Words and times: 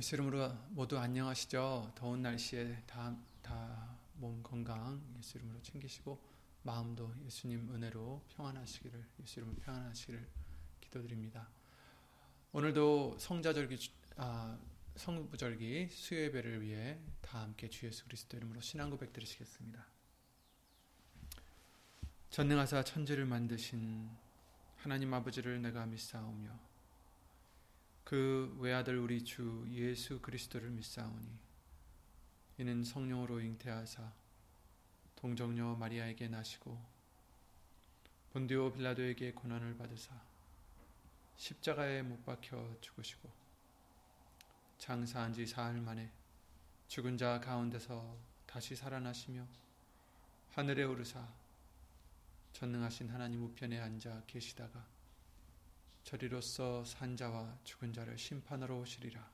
예수 0.00 0.14
이름으로 0.14 0.50
모두 0.70 0.98
안녕하시죠? 0.98 1.92
더운 1.94 2.22
날씨에 2.22 2.84
다, 2.86 3.14
다 3.42 3.98
몸 4.14 4.42
건강 4.42 4.98
예수 5.18 5.36
이름으로 5.36 5.60
챙기시고 5.60 6.18
마음도 6.62 7.12
예수님 7.26 7.74
은혜로 7.74 8.24
평안하시기를 8.34 9.06
예수 9.20 9.40
이름으로 9.40 9.60
평안하시기를 9.60 10.26
기도드립니다. 10.80 11.50
오늘도 12.52 13.18
성자절기 13.18 13.92
아, 14.16 14.58
성부절기 14.96 15.88
수요예배를 15.90 16.62
위해 16.62 16.98
다 17.20 17.42
함께 17.42 17.68
주 17.68 17.84
예수 17.84 18.02
그리스도 18.06 18.38
이름으로 18.38 18.62
신앙 18.62 18.88
고백 18.88 19.12
드리시겠습니다. 19.12 19.86
전능하사 22.30 22.84
천지를 22.84 23.26
만드신 23.26 24.08
하나님 24.78 25.12
아버지를 25.12 25.60
내가 25.60 25.84
믿사오며 25.84 26.69
그 28.04 28.56
외아들 28.58 28.98
우리 28.98 29.22
주 29.24 29.66
예수 29.70 30.20
그리스도를 30.20 30.70
믿사오니 30.70 31.38
이는 32.58 32.84
성령으로 32.84 33.40
잉태하사 33.40 34.12
동정녀 35.16 35.76
마리아에게 35.76 36.28
나시고 36.28 36.78
본디오 38.32 38.72
빌라도에게 38.72 39.32
고난을 39.32 39.76
받으사 39.76 40.14
십자가에 41.36 42.02
못 42.02 42.24
박혀 42.24 42.76
죽으시고 42.80 43.30
장사한 44.78 45.32
지 45.32 45.46
사흘 45.46 45.80
만에 45.80 46.10
죽은 46.88 47.18
자 47.18 47.40
가운데서 47.40 48.18
다시 48.46 48.74
살아나시며 48.74 49.46
하늘에 50.50 50.84
오르사 50.84 51.26
전능하신 52.52 53.08
하나님 53.10 53.42
우편에 53.44 53.78
앉아 53.78 54.24
계시다가 54.26 54.86
저리로서 56.04 56.84
산자와 56.84 57.58
죽은 57.64 57.92
자를 57.92 58.18
심판하러 58.18 58.76
오시리라. 58.78 59.30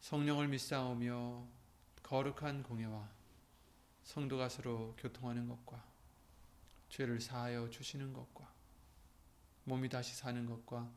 성령을 0.00 0.48
믿사오며 0.48 1.46
거룩한 2.02 2.62
공예와 2.62 3.08
성도가 4.02 4.48
서로 4.48 4.94
교통하는 4.96 5.46
것과 5.48 5.84
죄를 6.88 7.20
사하여 7.20 7.68
주시는 7.68 8.12
것과 8.12 8.50
몸이 9.64 9.88
다시 9.88 10.16
사는 10.16 10.46
것과 10.46 10.90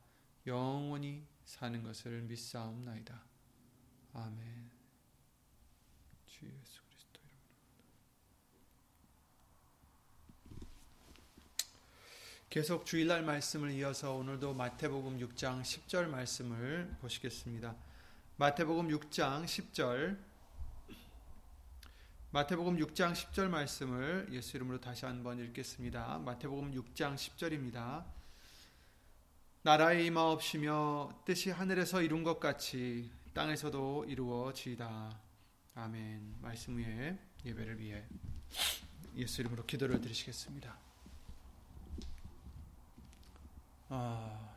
영원히 0.48 1.28
사는 1.44 1.84
것을 1.84 2.22
믿사옵나이다. 2.22 3.22
아멘. 4.14 4.72
주 6.26 6.46
예수 6.46 6.81
계속 12.52 12.86
주일날 12.86 13.24
말씀을 13.24 13.72
이어서 13.72 14.14
오늘도 14.14 14.54
마태복음 14.54 15.20
6장 15.20 15.62
10절 15.62 16.08
말씀을 16.08 16.94
보시겠습니다. 17.00 17.74
마태복음 18.36 18.90
6장 18.90 19.46
10절 19.46 20.18
마태복음 22.32 22.76
6장 22.76 23.14
10절 23.14 23.48
말씀을 23.48 24.28
예수 24.34 24.58
이름으로 24.58 24.82
다시 24.82 25.06
한번 25.06 25.40
읽겠습니다. 25.40 26.20
마태복음 26.26 26.74
6장 26.74 27.16
10절입니다. 27.16 28.04
나라의 29.62 30.08
임하옵시며 30.08 31.22
뜻이 31.24 31.52
하늘에서 31.52 32.02
이룬 32.02 32.26
것 32.26 32.42
같이 32.42 33.10
땅에서도 33.34 34.08
이루어지이다. 34.10 35.18
아멘. 35.76 36.36
말씀 36.42 36.78
위에 36.78 37.18
예배를 37.46 37.80
위해 37.80 38.04
예수 39.16 39.40
이름으로 39.40 39.66
기도를 39.66 40.02
드리시겠습니다. 40.02 40.91
아, 43.94 44.56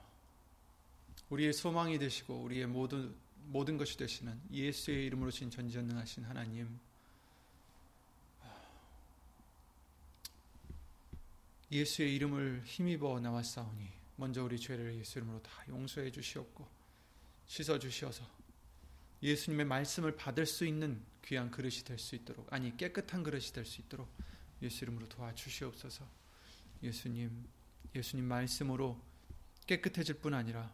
우리의 1.28 1.52
소망이 1.52 1.98
되시고 1.98 2.42
우리의 2.42 2.68
모든 2.68 3.12
모든 3.46 3.76
것이 3.76 3.96
되시는 3.96 4.40
예수의 4.52 5.06
이름으로 5.06 5.32
신 5.32 5.50
전지전능하신 5.50 6.22
하나님. 6.24 6.78
예수의 11.72 12.14
이름을 12.14 12.62
힘입어 12.64 13.18
나왔사오니 13.18 13.88
먼저 14.16 14.44
우리 14.44 14.56
죄를 14.56 14.94
예수 14.94 15.18
이름으로 15.18 15.42
다 15.42 15.50
용서해 15.68 16.12
주시옵고 16.12 16.64
씻어 17.48 17.80
주시어서 17.80 18.24
예수님의 19.20 19.66
말씀을 19.66 20.14
받을 20.14 20.46
수 20.46 20.64
있는 20.64 21.02
귀한 21.24 21.50
그릇이 21.50 21.78
될 21.84 21.98
수 21.98 22.14
있도록 22.14 22.52
아니 22.52 22.76
깨끗한 22.76 23.24
그릇이 23.24 23.46
될 23.46 23.64
수 23.64 23.80
있도록 23.80 24.08
예수 24.62 24.84
이름으로 24.84 25.08
도와주시옵소서. 25.08 26.06
예수님 26.84 27.48
예수님 27.96 28.24
말씀으로 28.26 28.96
깨끗해질 29.66 30.16
뿐 30.20 30.34
아니라 30.34 30.72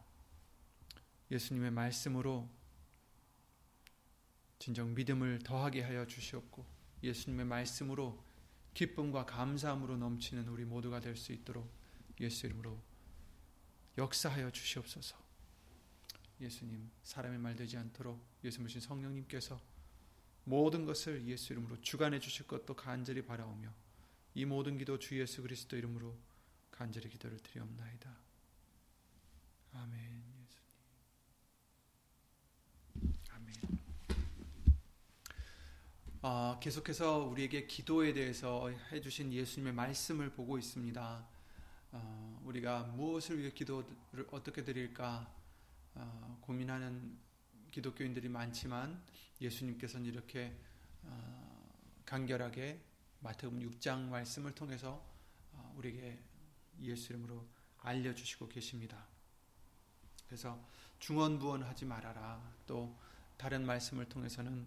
예수님의 1.31 1.71
말씀으로 1.71 2.49
진정 4.59 4.95
믿음을 4.95 5.39
더하게 5.45 5.83
하여 5.83 6.07
주시옵고 6.07 6.67
예수님의 7.03 7.47
말씀으로 7.47 8.23
기쁨과 8.75 9.27
감사함으로 9.27 9.97
넘치는 9.97 10.49
우리 10.49 10.65
모두가 10.65 11.01
될 11.01 11.17
수 11.17 11.33
있도록 11.33 11.71
예수 12.21 12.47
이름으로 12.47 12.81
역사하여 13.97 14.51
주시옵소서. 14.51 15.17
예수님 16.41 16.91
사람의 17.03 17.39
말 17.39 17.57
되지 17.57 17.77
않도록 17.77 18.23
예수 18.45 18.61
모신 18.61 18.81
성령님께서 18.81 19.61
모든 20.45 20.85
것을 20.85 21.27
예수 21.27 21.53
이름으로 21.53 21.81
주관해 21.81 22.19
주실 22.19 22.47
것도 22.47 22.75
간절히 22.75 23.23
바라오며 23.23 23.73
이 24.35 24.45
모든 24.45 24.79
기도 24.79 24.99
주 24.99 25.19
예수 25.19 25.43
그리스도 25.43 25.77
이름으로 25.77 26.17
간절히 26.71 27.09
기도를 27.11 27.39
드리옵나이다. 27.41 28.30
아멘. 29.73 30.25
예수님. 30.43 30.65
아멘. 33.31 33.55
아, 36.23 36.59
계속해서 36.61 37.19
우리에게 37.19 37.67
기도에 37.67 38.13
대해서 38.13 38.69
해주신 38.91 39.33
예수님의 39.33 39.73
말씀을 39.73 40.31
보고 40.31 40.59
있습니다. 40.59 41.27
어, 41.93 42.43
우리가 42.45 42.83
무엇을 42.83 43.39
위해 43.39 43.53
기도를 43.53 44.27
어떻게 44.33 44.65
드릴까 44.65 45.33
어, 45.95 46.39
고민하는 46.41 47.17
기독교인들이 47.71 48.29
많지만 48.29 49.01
예수님께서는 49.41 50.07
이렇게 50.07 50.57
어, 51.05 51.73
간결하게 52.07 52.81
마태복음 53.21 53.61
6장 53.71 54.09
말씀을 54.09 54.55
통해서 54.55 55.05
우리에게 55.77 56.19
예수 56.81 57.13
이름으로 57.13 57.47
알려주시고 57.79 58.49
계십니다. 58.49 59.07
그래서 60.31 60.57
중언부언하지 61.01 61.87
말아라. 61.87 62.41
또 62.65 62.95
다른 63.37 63.67
말씀을 63.67 64.09
통해서는 64.09 64.65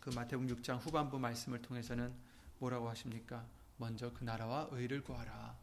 그 0.00 0.10
마태복음 0.10 0.54
6장 0.54 0.78
후반부 0.84 1.18
말씀을 1.18 1.62
통해서는 1.62 2.12
뭐라고 2.58 2.90
하십니까? 2.90 3.42
먼저 3.78 4.12
그 4.12 4.22
나라와 4.22 4.68
의를 4.70 5.02
구하라. 5.02 5.56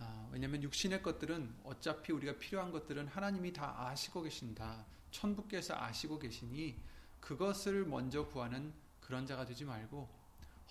아, 0.00 0.28
왜냐하면 0.32 0.60
육신의 0.64 1.04
것들은 1.04 1.54
어차피 1.62 2.12
우리가 2.12 2.36
필요한 2.40 2.72
것들은 2.72 3.06
하나님이 3.06 3.52
다 3.52 3.86
아시고 3.86 4.22
계신다. 4.22 4.84
천부께서 5.12 5.76
아시고 5.76 6.18
계시니 6.18 6.76
그것을 7.20 7.86
먼저 7.86 8.26
구하는 8.26 8.74
그런 9.00 9.24
자가 9.24 9.46
되지 9.46 9.64
말고 9.64 10.08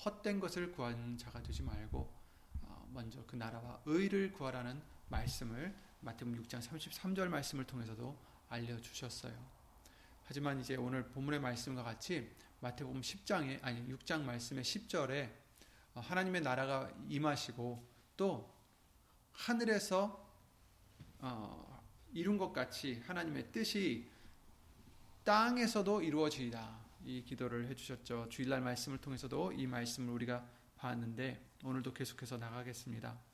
헛된 0.03 0.41
것을 0.41 0.73
구하는 0.73 1.17
자가 1.17 1.41
되지 1.41 1.63
말고 1.63 2.11
어, 2.63 2.89
먼저 2.91 3.23
그 3.25 3.37
나라와 3.37 3.79
의를 3.85 4.33
구하라는 4.33 4.81
말씀을 5.07 5.84
마태복음 6.05 6.43
6장 6.43 6.61
33절 6.61 7.27
말씀을 7.29 7.65
통해서도 7.65 8.15
알려 8.49 8.79
주셨어요. 8.79 9.33
하지만 10.23 10.59
이제 10.59 10.75
오늘 10.75 11.09
본문의 11.09 11.39
말씀과 11.39 11.81
같이 11.81 12.31
마태복음 12.59 13.01
10장에 13.01 13.59
아니 13.63 13.83
6장 13.91 14.21
말씀의 14.21 14.63
10절에 14.63 15.31
어, 15.95 15.99
하나님의 16.01 16.41
나라가 16.41 16.91
임하시고 17.09 17.83
또 18.17 18.53
하늘에서 19.31 20.23
어, 21.19 21.83
이룬 22.13 22.37
것 22.37 22.53
같이 22.53 23.01
하나님의 23.07 23.51
뜻이 23.51 24.07
땅에서도 25.23 26.03
이루어지이다. 26.03 26.85
이 27.03 27.23
기도를 27.23 27.67
해주셨죠. 27.69 28.29
주일날 28.29 28.61
말씀을 28.61 28.99
통해서도 28.99 29.53
이 29.53 29.65
말씀을 29.65 30.13
우리가 30.13 30.47
봤는데 30.77 31.43
오늘도 31.63 31.93
계속해서 31.93 32.37
나가겠습니다. 32.37 33.24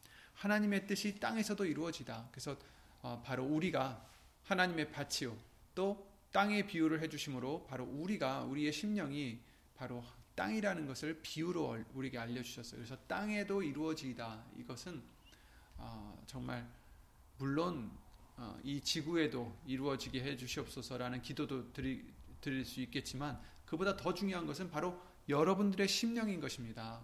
하나님의 0.41 0.87
뜻이 0.87 1.19
땅에서도 1.19 1.63
이루어지다. 1.65 2.29
그래서 2.31 2.57
어, 3.03 3.21
바로 3.23 3.45
우리가 3.45 4.03
하나님의 4.43 4.91
밭이요. 4.91 5.37
또 5.75 6.11
땅의 6.31 6.65
비유를 6.65 7.01
해주심으로 7.01 7.67
바로 7.67 7.85
우리가 7.85 8.43
우리의 8.45 8.73
심령이 8.73 9.39
바로 9.75 10.03
땅이라는 10.33 10.87
것을 10.87 11.19
비유로 11.21 11.83
우리에게 11.93 12.17
알려주셨어요. 12.17 12.79
그래서 12.79 12.97
땅에도 13.07 13.61
이루어지다. 13.61 14.43
이것은 14.57 15.03
어, 15.77 16.23
정말 16.25 16.67
물론 17.37 17.91
어, 18.37 18.59
이 18.63 18.81
지구에도 18.81 19.55
이루어지게 19.67 20.23
해주시옵소서라는 20.23 21.21
기도도 21.21 21.71
드릴 21.71 22.65
수 22.65 22.81
있겠지만 22.81 23.39
그보다 23.67 23.95
더 23.95 24.11
중요한 24.11 24.47
것은 24.47 24.71
바로 24.71 24.99
여러분들의 25.29 25.87
심령인 25.87 26.39
것입니다. 26.39 26.99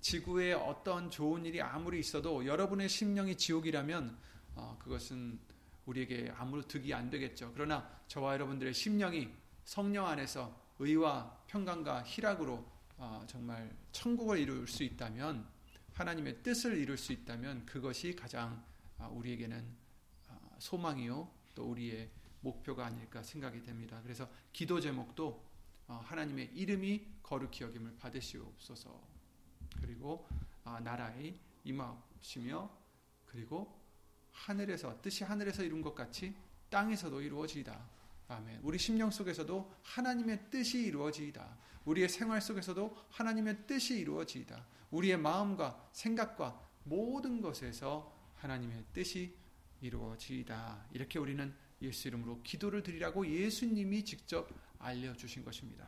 지구에 0.00 0.52
어떤 0.52 1.10
좋은 1.10 1.44
일이 1.44 1.60
아무리 1.60 1.98
있어도 2.00 2.46
여러분의 2.46 2.88
심령이 2.88 3.36
지옥이라면 3.36 4.16
어, 4.54 4.76
그것은 4.80 5.38
우리에게 5.86 6.32
아무런 6.36 6.66
득이 6.66 6.92
안 6.94 7.10
되겠죠. 7.10 7.52
그러나 7.54 7.88
저와 8.08 8.34
여러분들의 8.34 8.74
심령이 8.74 9.28
성령 9.64 10.06
안에서 10.06 10.54
의와 10.78 11.38
평강과 11.46 12.02
희락으로 12.02 12.64
어, 12.98 13.24
정말 13.26 13.74
천국을 13.92 14.38
이룰 14.38 14.66
수 14.66 14.82
있다면 14.84 15.46
하나님의 15.92 16.42
뜻을 16.42 16.76
이룰 16.76 16.96
수 16.96 17.12
있다면 17.12 17.66
그것이 17.66 18.14
가장 18.14 18.62
어, 18.98 19.10
우리에게는 19.14 19.64
어, 20.28 20.56
소망이요 20.58 21.30
또 21.54 21.70
우리의 21.70 22.10
목표가 22.40 22.86
아닐까 22.86 23.22
생각이 23.22 23.62
됩니다. 23.62 24.00
그래서 24.02 24.28
기도 24.52 24.80
제목도 24.80 25.44
어, 25.88 26.00
하나님의 26.04 26.50
이름이 26.54 27.06
거룩히 27.22 27.64
여김을 27.64 27.96
받으시옵소서. 27.98 29.15
그리고 29.80 30.26
아, 30.64 30.80
나라의 30.80 31.38
임하시며 31.64 32.70
그리고 33.26 33.80
하늘에서 34.32 35.00
뜻이 35.02 35.24
하늘에서 35.24 35.62
이룬 35.62 35.82
것 35.82 35.94
같이 35.94 36.34
땅에서도 36.70 37.20
이루어지이다. 37.20 37.96
아멘. 38.28 38.60
우리 38.62 38.78
심령 38.78 39.10
속에서도 39.10 39.72
하나님의 39.82 40.50
뜻이 40.50 40.84
이루어지이다. 40.84 41.56
우리의 41.84 42.08
생활 42.08 42.40
속에서도 42.40 42.96
하나님의 43.10 43.66
뜻이 43.66 43.98
이루어지이다. 43.98 44.66
우리의 44.90 45.16
마음과 45.16 45.90
생각과 45.92 46.60
모든 46.84 47.40
것에서 47.40 48.12
하나님의 48.36 48.84
뜻이 48.92 49.36
이루어지이다. 49.80 50.86
이렇게 50.92 51.18
우리는 51.18 51.54
예수 51.82 52.08
이름으로 52.08 52.42
기도를 52.42 52.82
드리라고 52.82 53.26
예수님이 53.26 54.04
직접 54.04 54.48
알려주신 54.78 55.44
것입니다. 55.44 55.86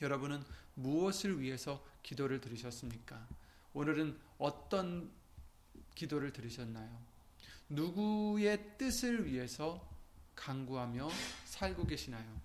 여러분은 0.00 0.42
무엇을 0.78 1.40
위해서 1.40 1.84
기도를 2.02 2.40
드리셨습니까? 2.40 3.26
오늘은 3.74 4.16
어떤 4.38 5.10
기도를 5.94 6.32
드리셨나요? 6.32 7.00
누구의 7.68 8.78
뜻을 8.78 9.26
위해서 9.26 9.86
강구하며 10.34 11.10
살고 11.44 11.86
계시나요? 11.86 12.40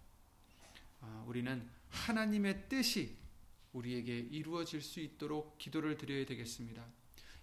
아, 1.01 1.23
우리는 1.27 1.67
하나님의 1.89 2.67
뜻이 2.67 3.15
우리에게 3.71 4.17
이루어질 4.17 4.81
수 4.81 4.99
있도록 4.99 5.57
기도를 5.57 5.97
드려야 5.97 6.25
되겠습니다. 6.25 6.83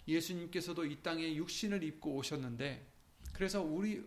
예수님께서도 0.08 0.86
이 0.86 1.02
땅에 1.02 1.34
육신을 1.36 1.82
입고 1.84 2.16
오셨는데, 2.16 2.86
그래서 3.32 3.62
우리 3.62 4.04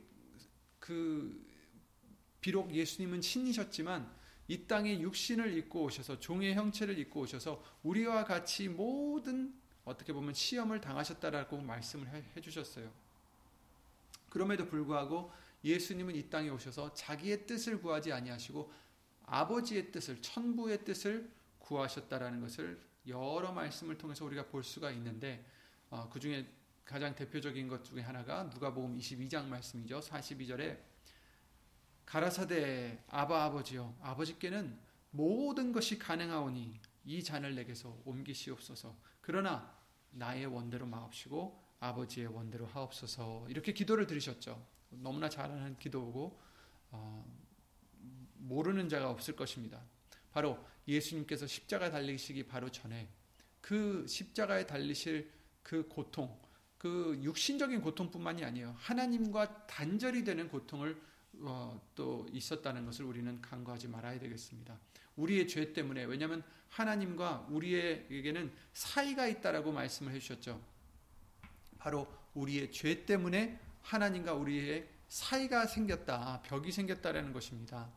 그 0.80 1.46
비록 2.42 2.74
예수님은 2.74 3.22
신이셨지만 3.22 4.23
이 4.48 4.68
땅에 4.68 5.00
육신을 5.00 5.57
입고 5.57 5.84
오셔서 5.84 6.19
종의 6.19 6.56
형체를 6.56 6.98
입고 7.00 7.22
오셔서 7.22 7.63
우리와 7.84 8.25
같이 8.25 8.68
모든 8.68 9.54
어떻게 9.86 10.13
보면 10.13 10.34
시험을 10.34 10.81
당하셨다라고 10.81 11.60
말씀을 11.62 12.07
해 12.07 12.42
주셨어요. 12.42 12.92
그럼에도 14.30 14.66
불구하고 14.66 15.31
예수님은 15.63 16.16
이 16.16 16.30
땅에 16.30 16.50
오셔서 16.50 16.94
자기의 16.94 17.45
뜻을 17.45 17.81
구하지 17.81 18.12
아니하시고 18.12 18.72
아버지의 19.25 19.92
뜻을 19.92 20.22
천부의 20.22 20.84
뜻을 20.84 21.30
구하셨다라는 21.60 22.42
것을 22.42 22.80
여러 23.07 23.51
말씀을 23.51 23.98
통해서 23.98 24.25
우리가 24.25 24.48
볼 24.48 24.63
수가 24.63 24.92
있는데 24.92 25.46
어, 25.89 26.10
그 26.12 26.19
중에 26.19 26.48
가장 26.84 27.16
대표적인 27.16 27.68
것 27.68 27.84
중에 27.84 28.01
하나가 28.01 28.44
누가복음 28.44 28.98
22장 28.98 29.46
말씀이죠. 29.46 30.00
42절에 30.01 30.78
가라사대 32.13 33.06
아바 33.07 33.45
아버지여 33.45 33.98
아버지께는 34.00 34.77
모든 35.10 35.71
것이 35.71 35.98
가능하오니 35.98 36.80
이 37.06 37.24
잔을 37.24 37.56
내게서 37.56 38.04
옮기시옵소서. 38.06 38.95
그러나 39.19 39.75
나의 40.12 40.45
원대로 40.45 40.86
마옵시고 40.86 41.60
아버지의 41.80 42.27
원대로 42.27 42.68
하옵소서. 42.68 43.48
이렇게 43.50 43.74
기도를 43.74 44.06
드리셨죠. 44.06 44.63
너무나 44.92 45.27
잘하는 45.27 45.80
기도고 45.80 46.39
어, 46.92 47.25
모르는 48.36 48.89
자가 48.89 49.10
없을 49.10 49.36
것입니다. 49.36 49.81
바로 50.31 50.63
예수님께서 50.88 51.48
십자가 51.48 51.89
달리시기 51.89 52.45
바로 52.45 52.69
전에 52.69 53.10
그 53.60 54.06
십자가에 54.07 54.68
달리실 54.68 55.31
그 55.63 55.88
고통, 55.88 56.39
그 56.77 57.19
육신적인 57.24 57.81
고통뿐만이 57.81 58.45
아니에요. 58.45 58.75
하나님과 58.77 59.65
단절이 59.65 60.24
되는 60.24 60.48
고통을 60.48 60.95
어, 60.95 61.12
또 61.96 62.28
있었다는 62.32 62.86
것을 62.86 63.06
우리는 63.06 63.42
간과하지 63.42 63.88
말아야 63.88 64.20
되겠습니다. 64.20 64.78
우리의 65.16 65.48
죄 65.48 65.74
때문에 65.74 66.06
왜냐하면 66.06 66.44
하나님과 66.70 67.48
우리에게는 67.50 68.52
사이가 68.74 69.28
있다라고 69.28 69.72
말씀을 69.72 70.14
해주셨죠. 70.14 70.62
바로 71.78 72.08
우리의 72.34 72.72
죄 72.72 73.06
때문에 73.06 73.60
하나님과 73.82 74.34
우리의 74.34 74.88
사이가 75.10 75.68
생겼다, 75.68 76.42
벽이 76.44 76.72
생겼다라는 76.72 77.34
것입니다. 77.34 77.92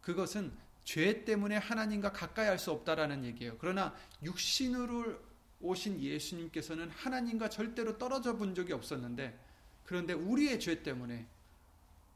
그것은 0.00 0.52
죄 0.84 1.24
때문에 1.24 1.56
하나님과 1.56 2.12
가까이 2.12 2.46
할 2.46 2.58
수 2.58 2.70
없다라는 2.70 3.24
얘기예요. 3.24 3.56
그러나 3.58 3.94
육신으로 4.22 5.18
오신 5.60 6.00
예수님께서는 6.00 6.90
하나님과 6.90 7.48
절대로 7.50 7.98
떨어져 7.98 8.36
본 8.36 8.54
적이 8.54 8.72
없었는데 8.72 9.38
그런데 9.84 10.12
우리의 10.12 10.60
죄 10.60 10.82
때문에 10.82 11.26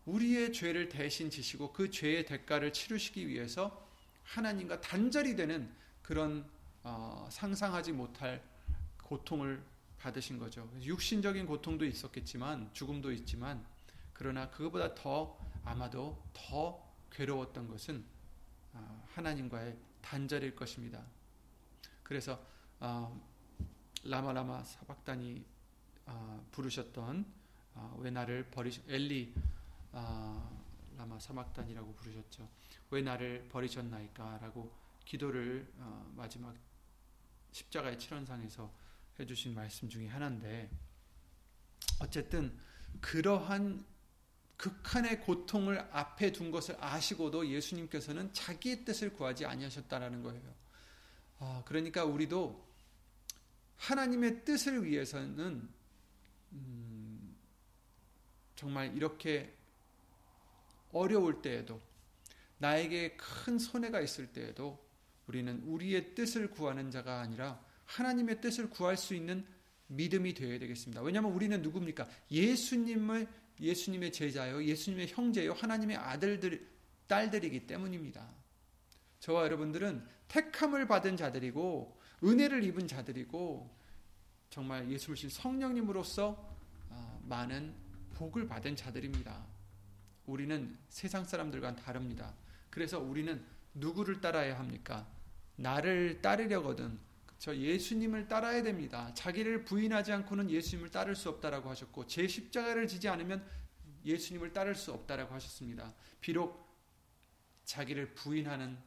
우리의 0.06 0.52
죄를 0.52 0.88
대신 0.88 1.30
지시고 1.30 1.72
그 1.72 1.90
죄의 1.90 2.26
대가를 2.26 2.72
치르시기 2.72 3.28
위해서 3.28 3.86
하나님과 4.24 4.80
단절이 4.80 5.36
되는 5.36 5.72
그런 6.02 6.48
어, 6.82 7.26
상상하지 7.30 7.92
못할 7.92 8.42
고통을 9.02 9.62
받으신 9.98 10.38
거죠. 10.38 10.70
육신적인 10.82 11.46
고통도 11.46 11.86
있었겠지만 11.86 12.70
죽음도 12.74 13.10
있지만 13.12 13.64
그러나 14.12 14.50
그것보다 14.50 14.94
더 14.94 15.38
아마도 15.64 16.22
더 16.34 16.82
괴로웠던 17.10 17.68
것은 17.68 18.04
어, 18.74 19.08
하나님과의 19.14 19.76
단절일 20.02 20.54
것입니다. 20.54 21.02
그래서 22.02 22.38
어, 22.80 23.18
라마라마 24.04 24.62
사박단이 24.62 25.42
어, 26.06 26.46
부르셨던 26.52 27.24
어, 27.76 27.98
왜 28.00 28.10
나를 28.10 28.44
버리시 28.50 28.82
엘리 28.88 29.32
어, 29.96 30.64
라마 30.96 31.18
사막단이라고 31.20 31.94
부르셨죠. 31.94 32.48
왜 32.90 33.02
나를 33.02 33.48
버리셨나이까라고 33.48 34.72
기도를 35.04 35.72
어, 35.78 36.12
마지막 36.16 36.54
십자가의 37.52 37.98
칠원상에서 37.98 38.72
해주신 39.20 39.54
말씀 39.54 39.88
중에 39.88 40.08
하나인데 40.08 40.68
어쨌든 42.00 42.58
그러한 43.00 43.84
극한의 44.56 45.20
고통을 45.20 45.78
앞에 45.92 46.32
둔 46.32 46.50
것을 46.50 46.76
아시고도 46.80 47.48
예수님께서는 47.48 48.32
자기의 48.32 48.84
뜻을 48.84 49.12
구하지 49.12 49.46
아니하셨다라는 49.46 50.22
거예요. 50.22 50.54
아, 51.38 51.62
그러니까 51.66 52.04
우리도 52.04 52.64
하나님의 53.76 54.44
뜻을 54.44 54.84
위해서는 54.84 55.68
음, 56.52 57.36
정말 58.56 58.96
이렇게 58.96 59.54
어려울 60.94 61.42
때에도 61.42 61.80
나에게 62.58 63.16
큰 63.16 63.58
손해가 63.58 64.00
있을 64.00 64.28
때에도 64.28 64.82
우리는 65.26 65.60
우리의 65.64 66.14
뜻을 66.14 66.50
구하는 66.50 66.90
자가 66.90 67.20
아니라 67.20 67.60
하나님의 67.84 68.40
뜻을 68.40 68.70
구할 68.70 68.96
수 68.96 69.14
있는 69.14 69.44
믿음이 69.88 70.34
되어야 70.34 70.58
되겠습니다. 70.58 71.02
왜냐하면 71.02 71.32
우리는 71.32 71.60
누굽니까? 71.60 72.08
예수님을 72.30 73.28
예수님의 73.60 74.12
제자요, 74.12 74.64
예수님의 74.64 75.08
형제요, 75.08 75.52
하나님의 75.52 75.96
아들들, 75.96 76.66
딸들이기 77.06 77.66
때문입니다. 77.66 78.28
저와 79.20 79.44
여러분들은 79.44 80.04
택함을 80.28 80.86
받은 80.86 81.16
자들이고 81.16 82.00
은혜를 82.24 82.64
입은 82.64 82.88
자들이고 82.88 83.70
정말 84.50 84.90
예수를 84.90 85.16
신 85.16 85.30
성령님으로서 85.30 86.56
아, 86.90 87.18
많은 87.22 87.74
복을 88.14 88.46
받은 88.46 88.76
자들입니다. 88.76 89.53
우리는 90.26 90.76
세상 90.88 91.24
사람들과는 91.24 91.82
다릅니다. 91.82 92.34
그래서 92.70 92.98
우리는 92.98 93.44
누구를 93.74 94.20
따라야 94.20 94.58
합니까? 94.58 95.06
나를 95.56 96.20
따르려거든 96.22 96.98
저 97.38 97.54
예수님을 97.54 98.26
따라야 98.26 98.62
됩니다. 98.62 99.12
자기를 99.14 99.64
부인하지 99.64 100.12
않고는 100.12 100.50
예수님을 100.50 100.90
따를 100.90 101.14
수 101.14 101.28
없다라고 101.28 101.68
하셨고 101.70 102.06
제 102.06 102.26
십자가를 102.26 102.88
지지 102.88 103.08
않으면 103.08 103.46
예수님을 104.04 104.52
따를 104.52 104.74
수 104.74 104.92
없다라고 104.92 105.34
하셨습니다. 105.34 105.92
비록 106.20 106.64
자기를 107.64 108.14
부인하는 108.14 108.78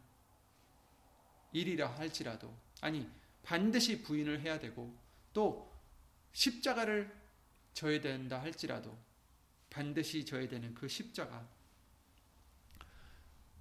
일이라 1.51 1.87
할지라도 1.87 2.53
아니 2.81 3.09
반드시 3.43 4.01
부인을 4.01 4.41
해야 4.41 4.59
되고 4.59 4.95
또 5.33 5.71
십자가를 6.33 7.11
져야 7.73 8.01
된다 8.01 8.41
할지라도 8.41 8.97
반드시 9.77 10.25
져야 10.25 10.47
되는 10.47 10.73
그 10.73 10.87
십자가. 10.87 11.47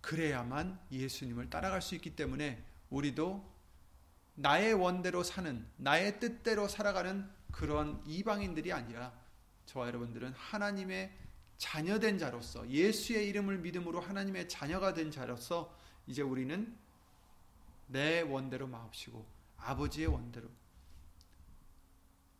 그래야만 0.00 0.80
예수님을 0.90 1.50
따라갈 1.50 1.82
수 1.82 1.94
있기 1.94 2.16
때문에 2.16 2.64
우리도 2.88 3.46
나의 4.36 4.72
원대로 4.72 5.22
사는 5.22 5.66
나의 5.76 6.18
뜻대로 6.18 6.68
살아가는 6.68 7.28
그런 7.52 8.02
이방인들이 8.06 8.72
아니라 8.72 9.12
저와 9.66 9.88
여러분들은 9.88 10.32
하나님의 10.32 11.12
자녀된 11.58 12.18
자로서 12.18 12.66
예수의 12.70 13.28
이름을 13.28 13.58
믿음으로 13.58 14.00
하나님의 14.00 14.48
자녀가 14.48 14.94
된 14.94 15.10
자로서 15.10 15.76
이제 16.06 16.22
우리는 16.22 16.74
내 17.88 18.22
원대로 18.22 18.66
마옵시고 18.66 19.26
아버지의 19.58 20.06
원대로 20.06 20.48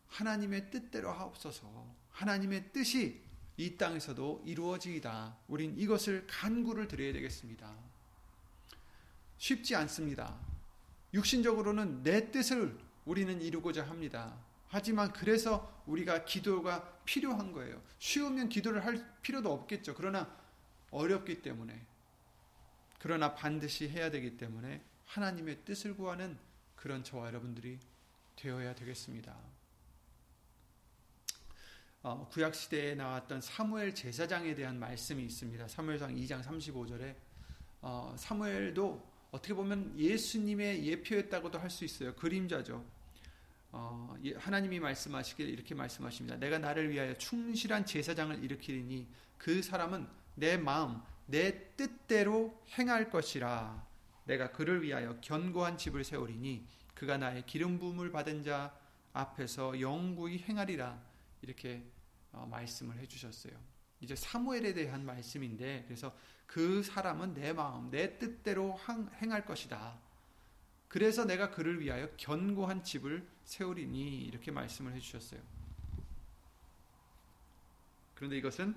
하나님의 0.08 0.70
뜻대로 0.70 1.12
하옵소서. 1.12 1.94
하나님의 2.12 2.72
뜻이 2.72 3.25
이 3.56 3.76
땅에서도 3.76 4.42
이루어지이다. 4.44 5.36
우린 5.48 5.76
이것을 5.78 6.26
간구를 6.26 6.88
드려야 6.88 7.12
되겠습니다. 7.12 7.74
쉽지 9.38 9.74
않습니다. 9.76 10.38
육신적으로는 11.14 12.02
내 12.02 12.30
뜻을 12.30 12.78
우리는 13.04 13.40
이루고자 13.40 13.88
합니다. 13.88 14.36
하지만 14.68 15.12
그래서 15.12 15.82
우리가 15.86 16.24
기도가 16.24 16.98
필요한 17.04 17.52
거예요. 17.52 17.80
쉬우면 17.98 18.48
기도를 18.48 18.84
할 18.84 19.06
필요도 19.22 19.52
없겠죠. 19.52 19.94
그러나 19.94 20.36
어렵기 20.90 21.42
때문에 21.42 21.86
그러나 22.98 23.34
반드시 23.34 23.88
해야 23.88 24.10
되기 24.10 24.36
때문에 24.36 24.82
하나님의 25.06 25.64
뜻을 25.64 25.96
구하는 25.96 26.36
그런 26.74 27.04
저와 27.04 27.28
여러분들이 27.28 27.78
되어야 28.34 28.74
되겠습니다. 28.74 29.55
어, 32.08 32.24
구약 32.30 32.54
시대에 32.54 32.94
나왔던 32.94 33.40
사무엘 33.40 33.92
제사장에 33.92 34.54
대한 34.54 34.78
말씀이 34.78 35.24
있습니다. 35.24 35.66
사무엘상 35.66 36.14
2장 36.14 36.40
35절에 36.40 37.16
어, 37.82 38.14
사무엘도 38.16 39.12
어떻게 39.32 39.52
보면 39.52 39.98
예수님의 39.98 40.86
예표였다고도 40.86 41.58
할 41.58 41.68
수 41.68 41.84
있어요. 41.84 42.14
그림자죠. 42.14 42.84
어, 43.72 44.14
예, 44.22 44.34
하나님이 44.34 44.78
말씀하시길 44.78 45.48
이렇게 45.48 45.74
말씀하십니다. 45.74 46.36
내가 46.36 46.58
나를 46.58 46.90
위하여 46.90 47.12
충실한 47.18 47.84
제사장을 47.84 48.40
일으키리니 48.40 49.08
그 49.36 49.60
사람은 49.60 50.06
내 50.36 50.56
마음, 50.56 51.02
내 51.26 51.74
뜻대로 51.74 52.62
행할 52.78 53.10
것이라. 53.10 53.84
내가 54.26 54.52
그를 54.52 54.84
위하여 54.84 55.18
견고한 55.22 55.76
집을 55.76 56.04
세우리니 56.04 56.68
그가 56.94 57.18
나의 57.18 57.44
기름 57.46 57.80
부음을 57.80 58.12
받은 58.12 58.44
자 58.44 58.78
앞에서 59.12 59.80
영구히 59.80 60.38
행하리라. 60.38 61.04
이렇게 61.42 61.82
어, 61.82 61.95
말씀을 62.44 62.98
해주셨어요. 62.98 63.54
이제 64.00 64.14
사무엘에 64.14 64.74
대한 64.74 65.06
말씀인데 65.06 65.84
그래서 65.86 66.14
그 66.46 66.82
사람은 66.82 67.34
내 67.34 67.52
마음, 67.52 67.90
내 67.90 68.18
뜻대로 68.18 68.78
행할 69.22 69.46
것이다. 69.46 69.98
그래서 70.88 71.24
내가 71.24 71.50
그를 71.50 71.80
위하여 71.80 72.08
견고한 72.16 72.84
집을 72.84 73.26
세우리니 73.44 74.18
이렇게 74.22 74.50
말씀을 74.50 74.92
해주셨어요. 74.94 75.40
그런데 78.14 78.38
이것은 78.38 78.74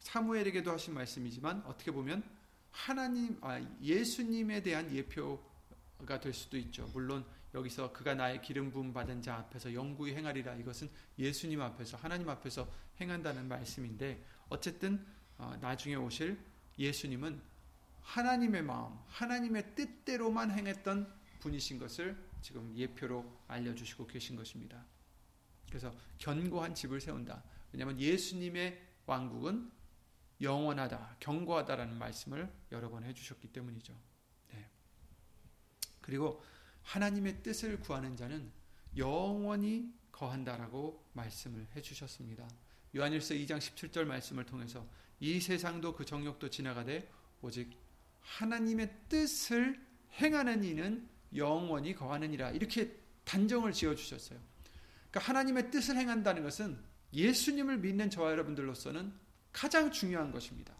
사무엘에게도 0.00 0.70
하신 0.70 0.94
말씀이지만 0.94 1.62
어떻게 1.66 1.90
보면 1.90 2.22
하나님, 2.70 3.38
아, 3.40 3.60
예수님에 3.82 4.62
대한 4.62 4.94
예표가 4.94 6.20
될 6.20 6.32
수도 6.32 6.56
있죠. 6.58 6.88
물론 6.92 7.24
여기서 7.54 7.92
그가 7.92 8.14
나의 8.14 8.42
기름 8.42 8.70
부음 8.70 8.92
받은 8.92 9.22
자 9.22 9.36
앞에서 9.36 9.72
영구히 9.72 10.14
행하리라 10.14 10.54
이것은 10.56 10.90
예수님 11.18 11.60
앞에서 11.62 11.96
하나님 11.96 12.28
앞에서 12.28 12.70
행한다는 13.00 13.48
말씀인데 13.48 14.22
어쨌든 14.48 15.04
어, 15.38 15.56
나중에 15.60 15.94
오실 15.94 16.38
예수님은 16.78 17.40
하나님의 18.00 18.62
마음, 18.62 18.98
하나님의 19.06 19.74
뜻대로만 19.74 20.50
행했던 20.50 21.12
분이신 21.40 21.78
것을 21.78 22.16
지금 22.40 22.74
예표로 22.76 23.24
알려주시고 23.48 24.06
계신 24.06 24.36
것입니다. 24.36 24.84
그래서 25.68 25.92
견고한 26.18 26.74
집을 26.74 27.00
세운다. 27.00 27.42
왜냐하면 27.72 28.00
예수님의 28.00 28.80
왕국은 29.06 29.70
영원하다, 30.40 31.16
견고하다라는 31.20 31.98
말씀을 31.98 32.50
여러 32.72 32.88
번 32.88 33.04
해주셨기 33.04 33.48
때문이죠. 33.48 33.94
네. 34.52 34.70
그리고 36.00 36.42
하나님의 36.88 37.42
뜻을 37.42 37.78
구하는 37.80 38.16
자는 38.16 38.50
영원히 38.96 39.92
거한다라고 40.10 41.04
말씀을 41.12 41.66
해주셨습니다. 41.76 42.48
요한일서 42.96 43.34
2장 43.34 43.58
17절 43.58 44.04
말씀을 44.04 44.46
통해서 44.46 44.86
이 45.20 45.38
세상도 45.38 45.94
그 45.94 46.06
정욕도 46.06 46.48
지나가되 46.48 47.10
오직 47.42 47.70
하나님의 48.20 48.90
뜻을 49.10 49.78
행하는 50.14 50.64
이는 50.64 51.06
영원히 51.36 51.94
거하느니라 51.94 52.52
이렇게 52.52 52.96
단정을 53.24 53.72
지어 53.72 53.94
주셨어요. 53.94 54.40
그러니까 55.10 55.20
하나님의 55.20 55.70
뜻을 55.70 55.96
행한다는 55.96 56.42
것은 56.42 56.82
예수님을 57.12 57.78
믿는 57.78 58.08
저와 58.08 58.30
여러분들로서는 58.32 59.12
가장 59.52 59.90
중요한 59.90 60.32
것입니다. 60.32 60.74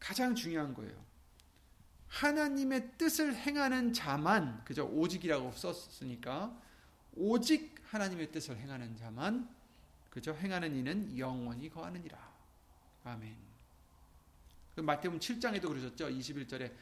가장 0.00 0.34
중요한 0.34 0.74
거예요. 0.74 1.11
하나님의 2.12 2.98
뜻을 2.98 3.34
행하는 3.34 3.92
자만 3.92 4.62
그저 4.64 4.84
오직이라고 4.84 5.52
썼으니까 5.52 6.60
오직 7.14 7.74
하나님의 7.84 8.30
뜻을 8.30 8.58
행하는 8.58 8.94
자만 8.96 9.48
그저 10.10 10.32
행하는 10.32 10.76
이는 10.76 11.16
영원히 11.16 11.70
거하느니라. 11.70 12.18
아멘. 13.04 13.34
그 14.74 14.80
마태복음 14.82 15.20
7장에도 15.20 15.68
그러셨죠. 15.68 16.08
21절에 16.08 16.72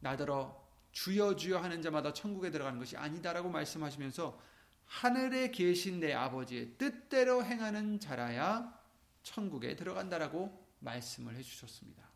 나더러 0.00 0.62
주여 0.90 1.36
주여 1.36 1.58
하는 1.58 1.80
자마다 1.80 2.12
천국에 2.12 2.50
들어가는 2.50 2.78
것이 2.78 2.96
아니다라고 2.96 3.48
말씀하시면서 3.50 4.40
하늘에 4.86 5.50
계신 5.50 6.00
내 6.00 6.12
아버지의 6.12 6.76
뜻대로 6.76 7.44
행하는 7.44 8.00
자라야 8.00 8.80
천국에 9.22 9.76
들어간다라고 9.76 10.66
말씀을 10.80 11.36
해 11.36 11.42
주셨습니다. 11.42 12.13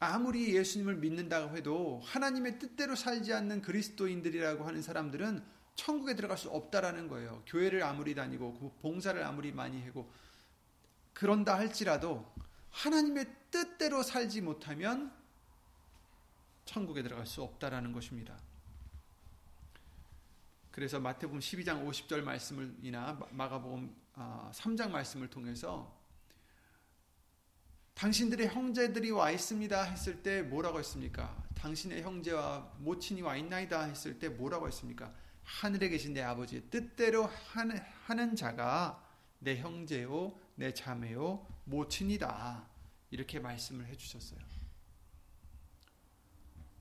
아무리 0.00 0.54
예수님을 0.54 0.96
믿는다고 0.96 1.56
해도 1.56 2.00
하나님의 2.04 2.58
뜻대로 2.58 2.94
살지 2.94 3.32
않는 3.32 3.62
그리스도인들이라고 3.62 4.64
하는 4.64 4.80
사람들은 4.80 5.44
천국에 5.74 6.14
들어갈 6.14 6.38
수 6.38 6.50
없다라는 6.50 7.08
거예요. 7.08 7.42
교회를 7.46 7.82
아무리 7.82 8.14
다니고 8.14 8.54
그 8.54 8.80
봉사를 8.80 9.20
아무리 9.24 9.52
많이 9.52 9.84
하고 9.86 10.10
그런다 11.12 11.56
할지라도 11.56 12.32
하나님의 12.70 13.26
뜻대로 13.50 14.02
살지 14.02 14.40
못하면 14.40 15.12
천국에 16.64 17.02
들어갈 17.02 17.26
수 17.26 17.42
없다라는 17.42 17.92
것입니다. 17.92 18.38
그래서 20.70 21.00
마태복음 21.00 21.40
12장 21.40 21.84
50절 21.88 22.22
말씀을이나 22.22 23.18
마가복음 23.30 23.96
3장 24.52 24.82
아, 24.82 24.88
말씀을 24.88 25.28
통해서 25.28 25.97
당신들의 27.98 28.50
형제들이 28.50 29.10
와 29.10 29.32
있습니다 29.32 29.82
했을 29.82 30.22
때 30.22 30.42
뭐라고 30.42 30.78
했습니까? 30.78 31.36
당신의 31.56 32.02
형제와 32.02 32.74
모친이 32.78 33.22
와 33.22 33.36
있나이다 33.36 33.86
했을 33.86 34.20
때 34.20 34.28
뭐라고 34.28 34.68
했습니까? 34.68 35.12
하늘에 35.42 35.88
계신 35.88 36.14
내 36.14 36.22
아버지의 36.22 36.62
뜻대로 36.70 37.28
하는 38.04 38.36
자가 38.36 39.04
내 39.40 39.56
형제요, 39.56 40.38
내 40.54 40.72
자매요, 40.72 41.44
모친이다. 41.64 42.68
이렇게 43.10 43.40
말씀을 43.40 43.84
해주셨어요. 43.86 44.38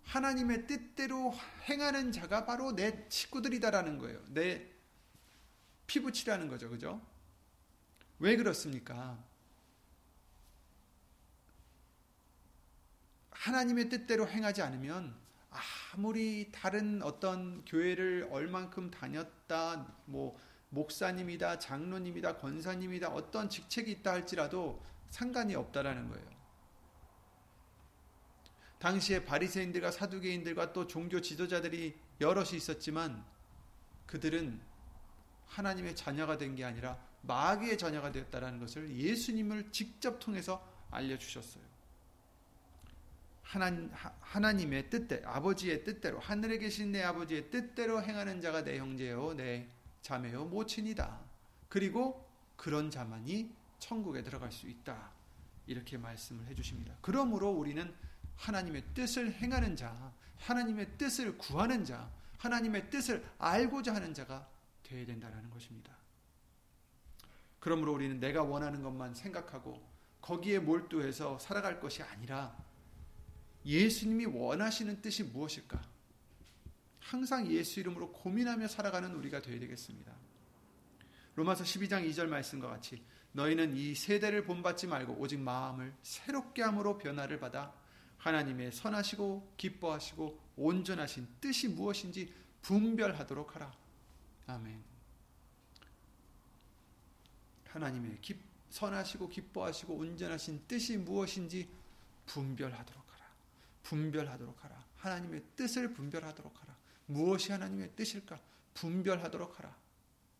하나님의 0.04 0.68
뜻대로 0.68 1.34
행하는 1.68 2.12
자가 2.12 2.46
바로 2.46 2.76
내 2.76 3.08
식구들이다라는 3.10 3.98
거예요. 3.98 4.24
내 4.28 4.72
피부치라는 5.88 6.48
거죠. 6.48 6.70
그죠? 6.70 7.02
왜 8.20 8.36
그렇습니까? 8.36 9.27
하나님의 13.48 13.88
뜻대로 13.88 14.28
행하지 14.28 14.62
않으면 14.62 15.16
아무리 15.94 16.52
다른 16.52 17.02
어떤 17.02 17.64
교회를 17.64 18.28
얼만큼 18.30 18.92
다녔다, 18.92 19.88
뭐 20.06 20.38
목사님이다, 20.70 21.58
장로님이다, 21.60 22.38
권사님이다, 22.38 23.08
어떤 23.10 23.50
직책이 23.50 23.92
있다 23.92 24.12
할지라도 24.12 24.84
상관이 25.10 25.56
없다라는 25.56 26.10
거예요. 26.10 26.28
당시에 28.80 29.24
바리새인들과 29.24 29.92
사두개인들과 29.92 30.74
또 30.74 30.86
종교 30.86 31.22
지도자들이 31.22 31.98
여럿이 32.20 32.58
있었지만 32.58 33.26
그들은 34.06 34.62
하나님의 35.48 35.96
자녀가 35.96 36.38
된 36.38 36.54
게 36.56 36.66
아니라 36.66 37.00
마귀의 37.22 37.78
자녀가 37.78 38.12
되었다라는 38.12 38.60
것을 38.60 38.94
예수님을 38.94 39.72
직접 39.72 40.20
통해서 40.20 40.62
알려 40.92 41.18
주셨어요. 41.18 41.77
하나, 43.48 43.72
하나님의 44.20 44.90
뜻대로 44.90 45.30
아버지의 45.30 45.86
뜻대로 45.86 46.20
하늘에 46.20 46.58
계신 46.58 46.92
내 46.92 47.02
아버지의 47.02 47.50
뜻대로 47.50 48.04
행하는 48.04 48.42
자가 48.42 48.66
내 48.66 48.78
형제요 48.78 49.36
내 49.36 49.70
자매요 50.02 50.46
모친이다. 50.46 51.18
그리고 51.70 52.30
그런 52.58 52.92
자만이 52.92 53.56
천국에 53.80 54.22
들어갈 54.22 54.52
수 54.52 54.68
있다. 54.68 55.12
이렇게 55.66 55.98
말씀을 55.98 56.46
해 56.48 56.56
주십니다. 56.56 56.94
그러므로 57.02 57.50
우리는 57.50 57.94
하나님의 58.36 58.84
뜻을 58.94 59.32
행하는 59.32 59.78
자, 59.78 60.12
하나님의 60.40 60.98
뜻을 60.98 61.38
구하는 61.38 61.86
자, 61.86 62.12
하나님의 62.40 62.90
뜻을 62.90 63.26
알고자 63.38 63.96
하는 63.96 64.14
자가 64.14 64.46
되어야 64.84 65.06
된다는 65.06 65.50
것입니다. 65.50 65.96
그러므로 67.60 67.94
우리는 67.94 68.20
내가 68.20 68.44
원하는 68.44 68.84
것만 68.84 69.14
생각하고 69.16 69.82
거기에 70.20 70.60
몰두해서 70.60 71.40
살아갈 71.40 71.80
것이 71.80 72.04
아니라 72.04 72.67
예수님이 73.68 74.26
원하시는 74.26 75.02
뜻이 75.02 75.24
무엇일까? 75.24 75.80
항상 77.00 77.52
예수 77.52 77.82
이름으로 77.82 78.14
고민하며 78.14 78.70
살아가는 78.70 79.14
우리가 79.14 79.42
되어야 79.42 79.60
되겠습니다. 79.60 80.14
로마서 81.36 81.66
12장 81.66 82.10
2절 82.10 82.28
말씀과 82.28 82.70
같이 82.70 83.04
너희는 83.34 83.76
이 83.76 83.94
세대를 83.94 84.46
본받지 84.46 84.88
말고 84.88 85.14
오직 85.20 85.40
마음을 85.40 85.94
새롭게 86.02 86.64
함으로 86.64 86.98
변화를 86.98 87.40
받아 87.40 87.74
하나님의 88.18 88.72
선하시고 88.72 89.54
기뻐하시고 89.58 90.40
온전하신 90.56 91.28
뜻이 91.40 91.68
무엇인지 91.68 92.34
분별하도록 92.62 93.56
하라. 93.56 93.72
아멘. 94.48 94.82
하나님의 97.68 98.18
기, 98.22 98.40
선하시고 98.70 99.30
기뻐하시고 99.30 99.94
온전하신 99.94 100.64
뜻이 100.68 100.98
무엇인지 100.98 101.70
분별하도록. 102.26 103.07
분별하도록 103.88 104.64
하라. 104.66 104.86
하나님의 104.98 105.44
뜻을 105.56 105.94
분별하도록 105.94 106.62
하라. 106.62 106.76
무엇이 107.06 107.54
하나님의 107.54 107.92
뜻일까? 107.96 108.38
분별하도록 108.74 109.60
하라. 109.60 109.76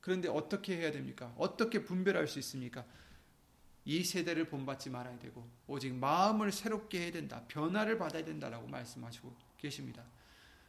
그런데 0.02 0.28
어떻게 0.28 0.78
해야 0.78 0.92
됩니까? 0.92 1.34
어떻게 1.38 1.84
분별할 1.84 2.28
수 2.28 2.40
있습니까? 2.40 2.86
이 3.86 4.04
세대를 4.04 4.50
본받지 4.50 4.90
말아야 4.90 5.18
되고 5.18 5.50
오직 5.66 5.96
마음을 5.96 6.52
새롭게 6.52 7.04
해야 7.04 7.12
된다. 7.12 7.46
변화를 7.48 7.98
받아야 7.98 8.26
된다라고 8.26 8.68
말씀하시고 8.68 9.34
계십니다. 9.58 10.04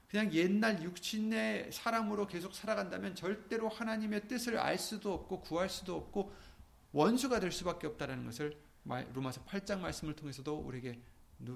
그냥 0.08 0.32
옛날 0.32 0.80
육신의 0.82 1.72
사람으로 1.72 2.28
계속 2.28 2.54
살아간다면 2.54 3.16
절대로 3.16 3.68
하나님의 3.68 4.28
뜻을 4.28 4.56
알 4.56 4.78
수도 4.78 5.12
없고 5.12 5.40
구할 5.40 5.68
수도 5.68 5.96
없고 5.96 6.32
원수가 6.92 7.40
될 7.40 7.50
수밖에 7.50 7.88
없다라는 7.88 8.24
것을 8.24 8.56
로마서 9.12 9.44
8장 9.44 9.80
말씀을 9.80 10.14
통해서도 10.14 10.56
우리에게 10.60 10.98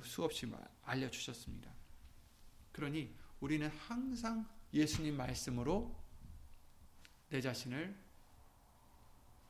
수없이 0.04 0.50
알려 0.84 1.10
주셨습니다. 1.10 1.72
그러니 2.72 3.14
우리는 3.40 3.68
항상 3.68 4.48
예수님 4.72 5.16
말씀으로 5.16 5.94
내 7.28 7.40
자신을 7.40 7.96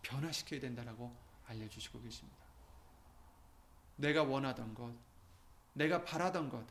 변화시켜야 0.03 0.61
된다라고 0.61 1.15
알려 1.47 1.69
주시고 1.69 2.01
계십니다. 2.01 2.39
내가 3.97 4.23
원하던 4.23 4.75
것, 4.75 4.95
내가 5.75 6.05
바라던 6.05 6.49
것, 6.49 6.67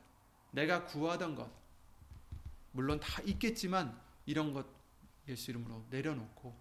내가 0.51 0.85
구하던 0.85 1.35
것 1.35 1.49
물론 2.71 2.99
다 2.99 3.21
있겠지만 3.23 3.99
이런 4.25 4.53
것 4.53 4.65
예수 5.27 5.51
이름으로 5.51 5.85
내려놓고 5.89 6.55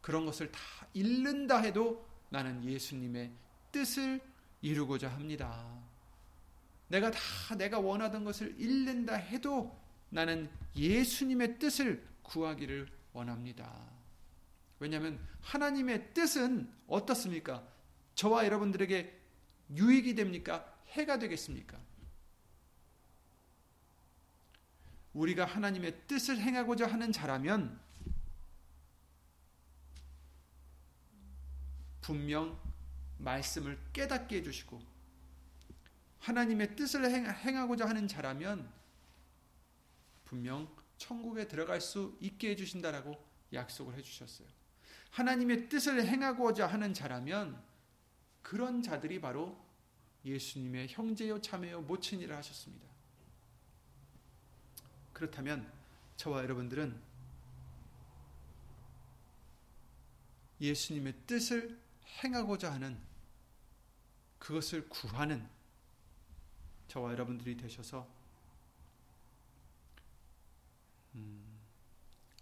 그런 0.00 0.24
것을 0.26 0.50
다 0.50 0.60
잃는다 0.94 1.58
해도 1.58 2.06
나는 2.30 2.64
예수님의 2.64 3.32
뜻을 3.72 4.20
이루고자 4.62 5.10
합니다. 5.10 5.89
내가 6.90 7.10
다 7.12 7.54
내가 7.56 7.78
원하던 7.78 8.24
것을 8.24 8.54
잃는다 8.58 9.14
해도 9.14 9.80
나는 10.10 10.50
예수님의 10.74 11.58
뜻을 11.60 12.04
구하기를 12.22 12.88
원합니다. 13.12 13.88
왜냐하면 14.80 15.24
하나님의 15.40 16.12
뜻은 16.14 16.68
어떻습니까? 16.88 17.64
저와 18.16 18.44
여러분들에게 18.44 19.20
유익이 19.76 20.16
됩니까? 20.16 20.66
해가 20.88 21.20
되겠습니까? 21.20 21.78
우리가 25.14 25.44
하나님의 25.44 26.08
뜻을 26.08 26.38
행하고자 26.38 26.88
하는 26.88 27.12
자라면 27.12 27.80
분명 32.00 32.58
말씀을 33.18 33.78
깨닫게 33.92 34.38
해주시고 34.38 34.89
하나님의 36.20 36.76
뜻을 36.76 37.10
행하고자 37.10 37.88
하는 37.88 38.06
자라면 38.06 38.70
분명 40.24 40.68
천국에 40.96 41.48
들어갈 41.48 41.80
수 41.80 42.16
있게 42.20 42.50
해주신다라고 42.50 43.16
약속을 43.52 43.94
해주셨어요. 43.94 44.46
하나님의 45.10 45.68
뜻을 45.68 46.04
행하고자 46.06 46.66
하는 46.66 46.94
자라면 46.94 47.60
그런 48.42 48.82
자들이 48.82 49.20
바로 49.20 49.58
예수님의 50.24 50.88
형제요 50.90 51.40
자매요 51.40 51.82
모친이라 51.82 52.36
하셨습니다. 52.36 52.86
그렇다면 55.12 55.70
저와 56.16 56.42
여러분들은 56.42 57.00
예수님의 60.60 61.14
뜻을 61.26 61.80
행하고자 62.22 62.72
하는 62.72 62.98
그것을 64.38 64.88
구하는 64.88 65.48
저와 66.90 67.12
여러분들이 67.12 67.56
되셔서 67.56 68.04
음, 71.14 71.60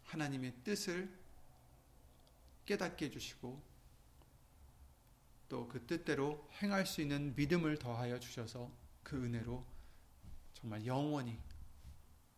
하나님의 0.05 0.55
뜻을 0.65 1.15
깨닫게 2.65 3.07
해주시고 3.07 3.63
또 5.51 5.69
그 5.69 5.85
뜻대로 5.87 6.49
행할 6.63 6.87
수 6.87 7.03
있는 7.03 7.35
믿음을 7.37 7.79
더하여 7.79 8.19
주셔서 8.19 8.73
그 9.03 9.23
은혜로 9.23 9.65
정말 10.55 10.85
영원히 10.87 11.39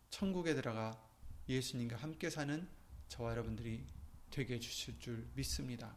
천국에 0.09 0.53
들어가 0.53 1.01
예수님과 1.47 1.95
함께 1.95 2.29
사는 2.29 2.67
저와 3.07 3.31
여러분들이 3.31 3.85
되게 4.29 4.55
해주실 4.55 4.99
줄 4.99 5.27
믿습니다. 5.33 5.95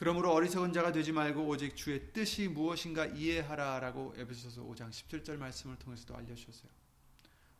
그러므로 0.00 0.32
어리석은 0.32 0.72
자가 0.72 0.92
되지 0.92 1.12
말고 1.12 1.46
오직 1.46 1.76
주의 1.76 2.10
뜻이 2.14 2.48
무엇인가 2.48 3.04
이해하라라고 3.04 4.14
에베소서 4.16 4.62
5장 4.62 4.88
17절 4.88 5.36
말씀을 5.36 5.76
통해서도 5.76 6.16
알려주셨어요. 6.16 6.70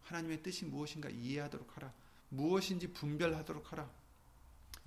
하나님의 0.05 0.42
뜻이 0.42 0.64
무엇인가 0.64 1.11
이해하도록 1.11 1.76
하라. 1.76 1.92
무엇인지 2.31 2.94
분별하도록 2.94 3.70
하라. 3.72 3.90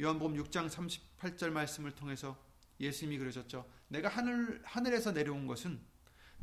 요한복음 0.01 0.43
6장 0.43 0.67
38절 0.67 1.51
말씀을 1.51 1.91
통해서 1.91 2.43
예수님이 2.79 3.19
그러셨죠. 3.19 3.69
내가 3.87 4.09
하늘 4.09 4.59
하늘에서 4.65 5.11
내려온 5.11 5.45
것은 5.45 5.79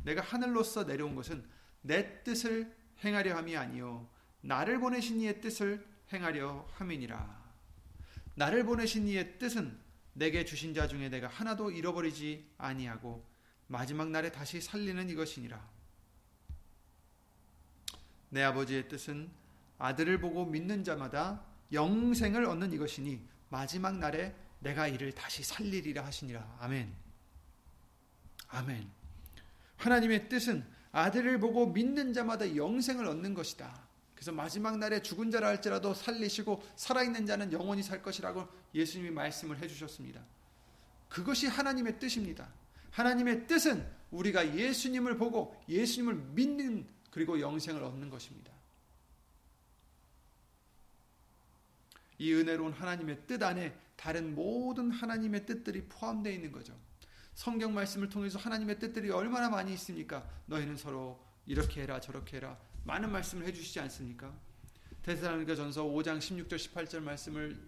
내가 0.03 0.21
하늘로서 0.21 0.85
내려온 0.85 1.15
것은 1.15 1.45
내 1.81 2.23
뜻을 2.23 2.73
행하려 3.03 3.35
함이 3.35 3.57
아니요 3.57 4.09
나를 4.39 4.79
보내신 4.79 5.19
이의 5.19 5.41
뜻을 5.41 5.85
행하려 6.13 6.69
함이니라. 6.71 7.51
나를 8.35 8.63
보내신 8.63 9.09
이의 9.09 9.37
뜻은 9.39 9.90
내게 10.13 10.45
주신 10.45 10.73
자 10.73 10.87
중에 10.87 11.09
내가 11.09 11.27
하나도 11.27 11.71
잃어버리지 11.71 12.45
아니하고 12.57 13.25
마지막 13.67 14.09
날에 14.09 14.31
다시 14.31 14.59
살리는 14.59 15.09
이것이니라. 15.09 15.69
내 18.29 18.43
아버지의 18.43 18.87
뜻은 18.87 19.29
아들을 19.77 20.19
보고 20.19 20.45
믿는 20.45 20.83
자마다 20.83 21.43
영생을 21.71 22.45
얻는 22.45 22.73
이것이니 22.73 23.25
마지막 23.49 23.97
날에 23.97 24.35
내가 24.59 24.87
이를 24.87 25.11
다시 25.11 25.43
살리리라 25.43 26.05
하시니라. 26.05 26.57
아멘. 26.59 26.93
아멘. 28.49 28.89
하나님의 29.77 30.29
뜻은 30.29 30.65
아들을 30.91 31.39
보고 31.39 31.67
믿는 31.67 32.13
자마다 32.13 32.55
영생을 32.55 33.07
얻는 33.07 33.33
것이다. 33.33 33.90
그래서 34.21 34.33
마지막 34.33 34.77
날에 34.77 35.01
죽은 35.01 35.31
자라 35.31 35.47
할지라도 35.47 35.95
살리시고 35.95 36.61
살아있는 36.75 37.25
자는 37.25 37.51
영원히 37.51 37.81
살 37.81 38.03
것이라고 38.03 38.47
예수님이 38.71 39.09
말씀을 39.09 39.57
해주셨습니다. 39.57 40.21
그것이 41.09 41.47
하나님의 41.47 41.97
뜻입니다. 41.97 42.47
하나님의 42.91 43.47
뜻은 43.47 43.83
우리가 44.11 44.55
예수님을 44.55 45.17
보고 45.17 45.59
예수님을 45.67 46.13
믿는 46.35 46.85
그리고 47.09 47.39
영생을 47.39 47.83
얻는 47.83 48.11
것입니다. 48.11 48.51
이 52.19 52.31
은혜로운 52.31 52.73
하나님의 52.73 53.25
뜻 53.25 53.41
안에 53.41 53.75
다른 53.95 54.35
모든 54.35 54.91
하나님의 54.91 55.47
뜻들이 55.47 55.85
포함되어 55.85 56.31
있는 56.31 56.51
거죠. 56.51 56.77
성경 57.33 57.73
말씀을 57.73 58.09
통해서 58.09 58.37
하나님의 58.37 58.77
뜻들이 58.77 59.09
얼마나 59.09 59.49
많이 59.49 59.73
있습니까? 59.73 60.29
너희는 60.45 60.77
서로 60.77 61.19
이렇게 61.47 61.81
해라 61.81 61.99
저렇게 61.99 62.37
해라 62.37 62.55
많은 62.83 63.11
말씀을 63.11 63.45
해주시지 63.47 63.79
않습니까? 63.81 64.33
데살로니가 65.03 65.55
전서 65.55 65.83
5장 65.83 66.19
16절 66.19 66.55
18절 66.55 66.99
말씀을 67.01 67.59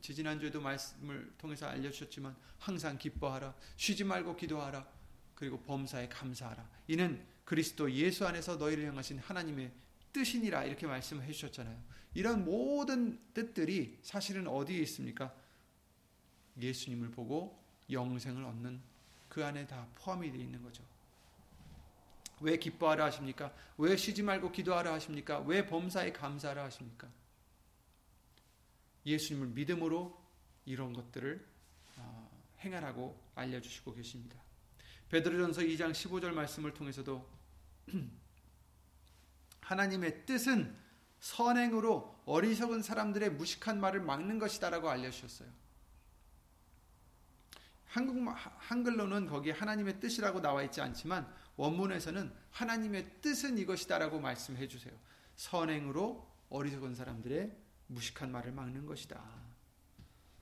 지지난주에도 0.00 0.60
말씀을 0.60 1.32
통해서 1.38 1.66
알려주셨지만 1.66 2.34
항상 2.58 2.98
기뻐하라 2.98 3.54
쉬지 3.76 4.04
말고 4.04 4.36
기도하라 4.36 4.86
그리고 5.34 5.60
범사에 5.60 6.08
감사하라 6.08 6.68
이는 6.88 7.24
그리스도 7.44 7.90
예수 7.92 8.26
안에서 8.26 8.56
너희를 8.56 8.86
향하신 8.88 9.18
하나님의 9.18 9.72
뜻이니라 10.12 10.64
이렇게 10.64 10.86
말씀을 10.86 11.24
해주셨잖아요 11.24 11.80
이런 12.14 12.44
모든 12.44 13.18
뜻들이 13.32 13.98
사실은 14.02 14.46
어디에 14.46 14.78
있습니까? 14.80 15.34
예수님을 16.60 17.10
보고 17.10 17.58
영생을 17.90 18.44
얻는 18.44 18.80
그 19.28 19.42
안에 19.42 19.66
다 19.66 19.86
포함이 19.94 20.30
되어 20.30 20.40
있는 20.40 20.62
거죠 20.62 20.84
왜 22.42 22.58
기뻐하라 22.58 23.06
하십니까? 23.06 23.52
왜 23.78 23.96
쉬지 23.96 24.22
말고 24.22 24.52
기도하라 24.52 24.92
하십니까? 24.94 25.40
왜 25.40 25.66
범사에 25.66 26.12
감사하라 26.12 26.64
하십니까? 26.64 27.08
예수님을 29.06 29.48
믿음으로 29.48 30.20
이런 30.64 30.92
것들을 30.92 31.44
어, 31.96 32.30
행하라고 32.60 33.20
알려주시고 33.34 33.94
계십니다. 33.94 34.38
베드로전서 35.08 35.62
2장 35.62 35.92
15절 35.92 36.32
말씀을 36.32 36.74
통해서도 36.74 37.28
하나님의 39.60 40.26
뜻은 40.26 40.76
선행으로 41.20 42.22
어리석은 42.26 42.82
사람들의 42.82 43.30
무식한 43.30 43.80
말을 43.80 44.00
막는 44.00 44.38
것이다라고 44.38 44.90
알려주셨어요. 44.90 45.48
한국 47.86 48.16
한글로는 48.58 49.26
거기 49.26 49.50
하나님의 49.50 50.00
뜻이라고 50.00 50.40
나와 50.40 50.62
있지 50.62 50.80
않지만 50.80 51.30
원문에서는 51.56 52.32
하나님의 52.50 53.20
뜻은 53.20 53.58
이것이다라고 53.58 54.20
말씀해 54.20 54.68
주세요. 54.68 54.94
선행으로 55.36 56.30
어리석은 56.48 56.94
사람들의 56.94 57.56
무식한 57.86 58.30
말을 58.30 58.52
막는 58.52 58.86
것이다. 58.86 59.22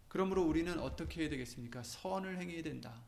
그러므로 0.08 0.44
우리는 0.44 0.78
어떻게 0.80 1.22
해야 1.22 1.30
되겠습니까? 1.30 1.82
선을 1.82 2.38
행해야 2.38 2.62
된다. 2.62 3.02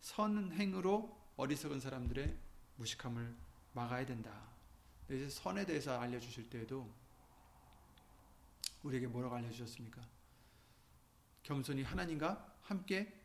선행으로 0.00 1.20
어리석은 1.36 1.80
사람들의 1.80 2.38
무식함을 2.76 3.36
막아야 3.72 4.06
된다. 4.06 4.50
이제 5.06 5.28
선에 5.28 5.66
대해서 5.66 5.98
알려주실 6.00 6.48
때에도 6.48 6.92
우리에게 8.82 9.06
뭐라고 9.06 9.36
알려주셨습니까? 9.36 10.00
겸손히 11.42 11.82
하나님과 11.82 12.56
함께 12.62 13.20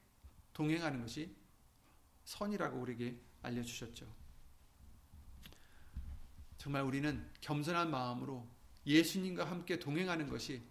동행하는 0.54 1.02
것이 1.02 1.36
선이라고 2.26 2.80
우리에게 2.80 3.20
알려주셨죠. 3.42 4.06
정말 6.58 6.84
우리는 6.84 7.26
겸손한 7.42 7.92
마음으로 7.92 8.48
예수님과 8.86 9.46
함께 9.50 9.80
동행하는 9.80 10.30
것이 10.30 10.62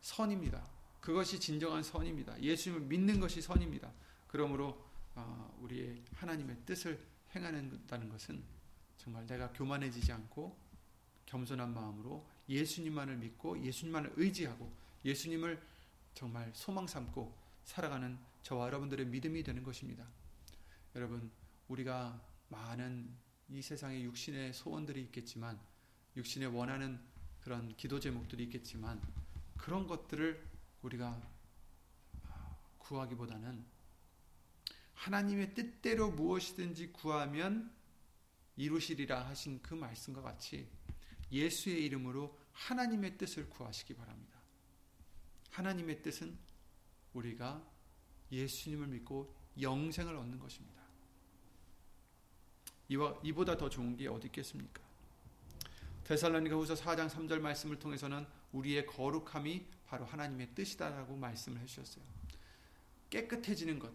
선입니다. 0.00 0.66
그것이 1.00 1.38
진정한 1.40 1.82
선입니다. 1.82 2.40
예수님을 2.42 2.86
믿는 2.86 3.20
것이 3.20 3.40
선입니다. 3.40 3.92
그러므로 4.26 4.84
어, 5.14 5.58
우리의 5.60 6.02
하나님의 6.14 6.56
뜻을 6.66 7.02
행하는다는 7.34 8.08
것은 8.08 8.42
정말 8.96 9.26
내가 9.26 9.50
교만해지지 9.52 10.12
않고 10.12 10.56
겸손한 11.26 11.72
마음으로 11.72 12.26
예수님만을 12.48 13.16
믿고 13.16 13.62
예수님만을 13.62 14.12
의지하고 14.16 14.70
예수님을 15.04 15.60
정말 16.14 16.50
소망 16.54 16.86
삼고 16.86 17.34
살아가는 17.64 18.18
저와 18.42 18.66
여러분들의 18.66 19.06
믿음이 19.06 19.42
되는 19.42 19.62
것입니다. 19.62 20.06
여러분, 20.96 21.30
우리가 21.70 22.20
많은 22.48 23.08
이 23.48 23.62
세상에 23.62 24.02
육신의 24.02 24.52
소원들이 24.52 25.02
있겠지만 25.04 25.58
육신에 26.16 26.46
원하는 26.46 27.00
그런 27.40 27.74
기도 27.76 28.00
제목들이 28.00 28.44
있겠지만 28.44 29.00
그런 29.56 29.86
것들을 29.86 30.44
우리가 30.82 31.20
구하기보다는 32.78 33.64
하나님의 34.94 35.54
뜻대로 35.54 36.10
무엇이든지 36.10 36.92
구하면 36.92 37.72
이루시리라 38.56 39.28
하신 39.28 39.62
그 39.62 39.74
말씀과 39.74 40.22
같이 40.22 40.68
예수의 41.30 41.84
이름으로 41.84 42.36
하나님의 42.52 43.16
뜻을 43.16 43.48
구하시기 43.48 43.94
바랍니다. 43.94 44.40
하나님의 45.50 46.02
뜻은 46.02 46.36
우리가 47.14 47.64
예수님을 48.32 48.88
믿고 48.88 49.34
영생을 49.60 50.16
얻는 50.16 50.38
것입니다. 50.38 50.79
이와 52.90 53.18
이보다 53.22 53.56
더 53.56 53.70
좋은 53.70 53.96
게 53.96 54.08
어디 54.08 54.26
있겠습니까? 54.26 54.82
데살로니가후서 56.04 56.74
4장 56.74 57.08
3절 57.08 57.38
말씀을 57.38 57.78
통해서는 57.78 58.26
우리의 58.52 58.84
거룩함이 58.86 59.64
바로 59.86 60.04
하나님의 60.04 60.54
뜻이다라고 60.54 61.16
말씀을 61.16 61.60
해 61.60 61.66
주셨어요. 61.66 62.04
깨끗해지는 63.08 63.78
것. 63.78 63.92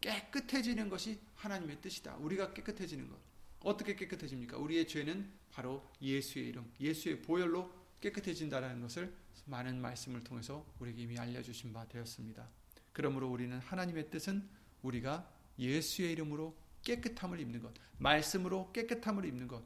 깨끗해지는 0.00 0.88
것이 0.88 1.20
하나님의 1.34 1.82
뜻이다. 1.82 2.16
우리가 2.16 2.54
깨끗해지는 2.54 3.08
것. 3.08 3.18
어떻게 3.60 3.94
깨끗해집니까? 3.94 4.56
우리의 4.56 4.88
죄는 4.88 5.30
바로 5.50 5.86
예수의 6.00 6.48
이름, 6.48 6.70
예수의 6.80 7.22
보혈로 7.22 7.70
깨끗해진다라는 8.00 8.80
것을 8.80 9.14
많은 9.46 9.80
말씀을 9.80 10.24
통해서 10.24 10.66
우리에게 10.78 11.02
이미 11.02 11.18
알려주신 11.18 11.72
바 11.72 11.86
되었습니다. 11.88 12.48
그러므로 12.92 13.30
우리는 13.30 13.58
하나님의 13.58 14.10
뜻은 14.10 14.48
우리가 14.82 15.30
예수의 15.58 16.12
이름으로 16.12 16.56
깨끗함을 16.84 17.40
입는 17.40 17.62
것, 17.62 17.72
말씀으로 17.98 18.70
깨끗함을 18.72 19.24
입는 19.24 19.48
것, 19.48 19.62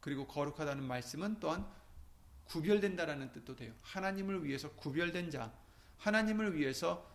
그리고 0.00 0.26
거룩하다는 0.26 0.84
말씀은 0.84 1.38
또한 1.40 1.66
구별된다라는 2.44 3.32
뜻도 3.32 3.56
돼요. 3.56 3.72
하나님을 3.82 4.44
위해서 4.44 4.70
구별된 4.72 5.30
자, 5.30 5.52
하나님을 5.98 6.56
위해서 6.56 7.08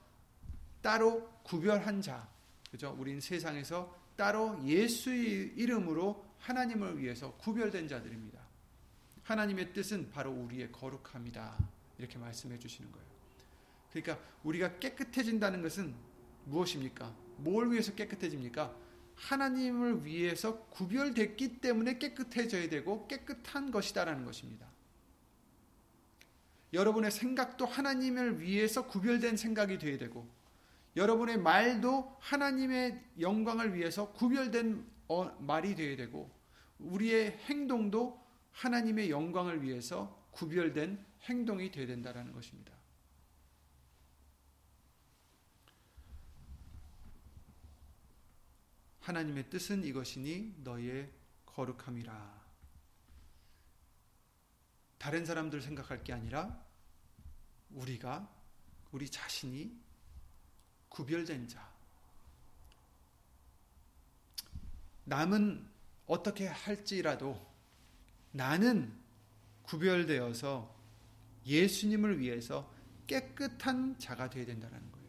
따로 0.82 1.30
구별한 1.44 2.02
자, 2.02 2.30
그죠? 2.72 2.96
우린 2.98 3.20
세상에서 3.20 3.96
따로 4.16 4.62
예수의 4.66 5.54
이름으로 5.56 6.26
하나님을 6.40 6.98
위해서 6.98 7.34
구별된 7.36 7.88
자들입니다. 7.88 8.40
하나님의 9.24 9.74
뜻은 9.74 10.12
바로 10.12 10.32
우리의 10.32 10.72
거룩함이다. 10.72 11.58
이렇게 11.98 12.18
말씀해 12.18 12.58
주시는 12.58 12.92
거예요. 12.92 13.08
그러니까 13.92 14.26
우리가 14.44 14.80
깨끗해진다는 14.80 15.62
것은 15.62 15.94
무엇입니까? 16.46 17.14
뭘 17.38 17.72
위해서 17.72 17.94
깨끗해집니까? 17.94 18.87
하나님을 19.18 20.06
위해서 20.06 20.60
구별됐기 20.66 21.60
때문에 21.60 21.98
깨끗해져야 21.98 22.70
되고 22.70 23.08
깨끗한 23.08 23.72
것이다라는 23.72 24.26
것입니다. 24.26 24.68
여러분의 26.74 27.12
생각도 27.12 27.66
하나님을 27.66 28.42
위해서 28.42 28.88
구별된 28.88 29.38
생각이 29.38 29.80
되어야 29.80 29.98
되고 29.98 30.28
여러분의 30.96 31.38
말도 31.38 32.18
하나님의 32.20 33.02
영광을 33.20 33.74
위해서 33.74 34.12
구별된 34.14 34.86
어, 35.08 35.26
말이 35.40 35.76
되어야 35.76 35.96
되고 35.96 36.30
우리의 36.80 37.38
행동도 37.46 38.22
하나님의 38.52 39.10
영광을 39.10 39.64
위해서 39.64 40.28
구별된 40.32 41.04
행동이 41.24 41.72
되어야 41.72 41.88
된다는 41.88 42.32
것입니다. 42.34 42.77
하나님의 49.08 49.50
뜻은 49.50 49.86
이것이니 49.86 50.56
너의 50.66 51.10
거룩함이라. 51.46 52.46
다른 54.98 55.26
사람들 55.26 55.62
생각할 55.62 56.04
게 56.04 56.12
아니라 56.12 56.62
우리가 57.70 58.30
우리 58.92 59.10
자신이 59.10 59.80
구별된 60.90 61.48
자. 61.48 61.72
남은 65.06 65.66
어떻게 66.06 66.46
할지라도 66.48 67.50
나는 68.34 68.94
구별되어서 69.64 70.76
예수님을 71.46 72.20
위해서 72.20 72.70
깨끗한 73.08 74.00
자가 74.00 74.30
되어야 74.30 74.48
된다는 74.48 74.92
거예요. 74.92 75.08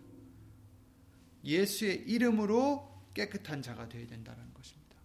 예수의 1.43 2.09
이름으로 2.09 2.98
깨끗한 3.19 3.63
자가 3.63 3.89
되어야 3.89 4.07
된다는 4.07 4.55
것입니다. 4.55 4.97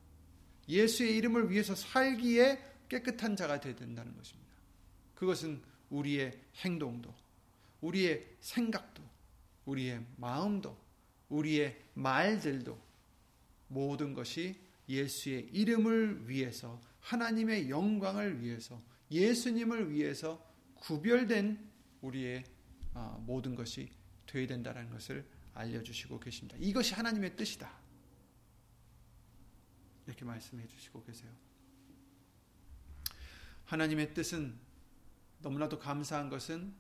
예수의 0.70 1.18
이름을 1.18 1.50
위해서 1.50 1.74
살기에 1.74 2.64
깨끗한 2.88 3.36
자가 3.36 3.60
되어야 3.60 3.76
된다는 3.76 4.16
것입니다. 4.16 4.54
그것은 5.16 5.62
우리의 5.90 6.40
행동도, 6.58 7.14
우리의 7.82 8.28
생각도, 8.40 9.02
우리의 9.66 10.06
마음도, 10.18 10.78
우리의 11.30 11.82
말들도 11.96 12.80
모든 13.70 14.14
것이 14.14 14.60
예수의 14.88 15.50
이름을 15.52 16.30
위해서 16.30 16.80
하나님의 17.00 17.70
영광을 17.70 18.42
위해서 18.42 18.80
예수님을 19.10 19.92
위해서 19.92 20.46
구별된 20.76 21.58
우리의 22.02 22.44
아, 22.94 23.18
모든 23.26 23.56
것이 23.56 23.90
되어야 24.28 24.46
된다는 24.46 24.90
것을 24.92 25.26
알려주시고 25.56 26.20
계십니다. 26.20 26.56
이것이 26.60 26.94
하나님의 26.94 27.36
뜻이다. 27.36 27.83
이렇게 30.06 30.26
말씀해 30.26 30.68
주시고 30.68 31.04
계세요. 31.04 31.32
하나님의 33.66 34.14
뜻은 34.14 34.58
너무나도 35.40 35.80
감사한 35.80 36.30
것은 36.30 36.74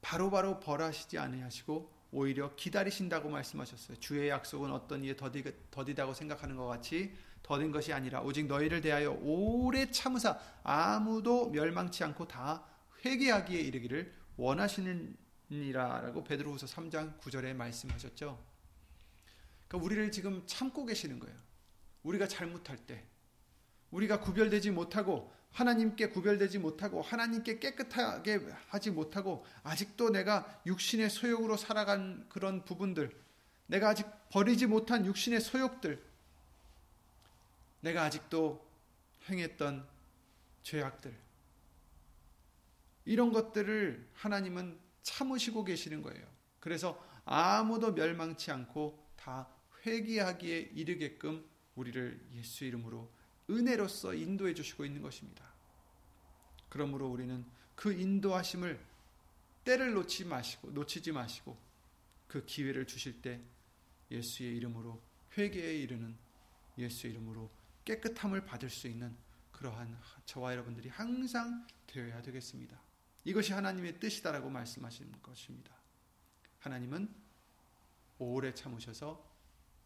바로바로 0.00 0.30
바로 0.30 0.60
벌하시지 0.60 1.18
아니하시고 1.18 1.92
오히려 2.12 2.54
기다리신다고 2.54 3.28
말씀하셨어요. 3.28 3.98
주의 3.98 4.28
약속은 4.28 4.70
어떤 4.70 5.02
이에 5.04 5.16
더디, 5.16 5.44
더디다고 5.70 6.14
생각하는 6.14 6.56
것 6.56 6.66
같이 6.66 7.14
더딘 7.42 7.72
것이 7.72 7.92
아니라 7.92 8.22
오직 8.22 8.46
너희를 8.46 8.80
대하여 8.80 9.12
오래 9.20 9.90
참으사 9.90 10.38
아무도 10.62 11.50
멸망치 11.50 12.04
않고 12.04 12.28
다 12.28 12.64
회개하기에 13.04 13.60
이르기를 13.60 14.12
원하시느니라라고 14.36 16.24
베드로후서 16.24 16.66
3장 16.66 17.18
9절에 17.20 17.54
말씀하셨죠. 17.54 18.42
그러니까 19.68 19.84
우리를 19.84 20.12
지금 20.12 20.42
참고 20.46 20.86
계시는 20.86 21.18
거예요. 21.18 21.45
우리가 22.06 22.28
잘못할 22.28 22.76
때, 22.76 23.04
우리가 23.90 24.20
구별되지 24.20 24.70
못하고 24.70 25.32
하나님께 25.52 26.10
구별되지 26.10 26.58
못하고 26.58 27.02
하나님께 27.02 27.58
깨끗하게 27.58 28.46
하지 28.68 28.90
못하고 28.90 29.44
아직도 29.62 30.10
내가 30.10 30.60
육신의 30.66 31.10
소욕으로 31.10 31.56
살아간 31.56 32.26
그런 32.28 32.64
부분들, 32.64 33.10
내가 33.66 33.88
아직 33.88 34.06
버리지 34.30 34.66
못한 34.66 35.04
육신의 35.04 35.40
소욕들, 35.40 36.02
내가 37.80 38.04
아직도 38.04 38.64
행했던 39.28 39.86
죄악들, 40.62 41.16
이런 43.04 43.32
것들을 43.32 44.08
하나님은 44.14 44.78
참으시고 45.02 45.64
계시는 45.64 46.02
거예요. 46.02 46.26
그래서 46.60 47.02
아무도 47.24 47.94
멸망치 47.94 48.50
않고 48.50 48.98
다 49.16 49.48
회개하기에 49.84 50.70
이르게끔 50.74 51.44
우리를 51.76 52.28
예수 52.34 52.64
이름으로 52.64 53.10
은혜로서 53.48 54.14
인도해 54.14 54.54
주시고 54.54 54.84
있는 54.84 55.02
것입니다. 55.02 55.44
그러므로 56.68 57.08
우리는 57.08 57.44
그 57.74 57.92
인도하심을 57.92 58.80
때를 59.64 59.94
놓지 59.94 60.24
마시고 60.24 60.70
놓치지 60.70 61.12
마시고 61.12 61.56
그 62.26 62.44
기회를 62.44 62.86
주실 62.86 63.22
때 63.22 63.40
예수의 64.10 64.56
이름으로 64.56 65.00
회개에 65.36 65.76
이르는 65.78 66.16
예수의 66.78 67.12
이름으로 67.14 67.50
깨끗함을 67.84 68.44
받을 68.44 68.70
수 68.70 68.88
있는 68.88 69.16
그러한 69.52 69.96
저와 70.26 70.52
여러분들이 70.52 70.88
항상 70.88 71.66
되어야 71.86 72.20
되겠습니다. 72.22 72.80
이것이 73.24 73.52
하나님의 73.52 73.98
뜻이다라고 73.98 74.50
말씀하시는 74.50 75.22
것입니다. 75.22 75.74
하나님은 76.60 77.12
오래 78.18 78.52
참으셔서 78.54 79.35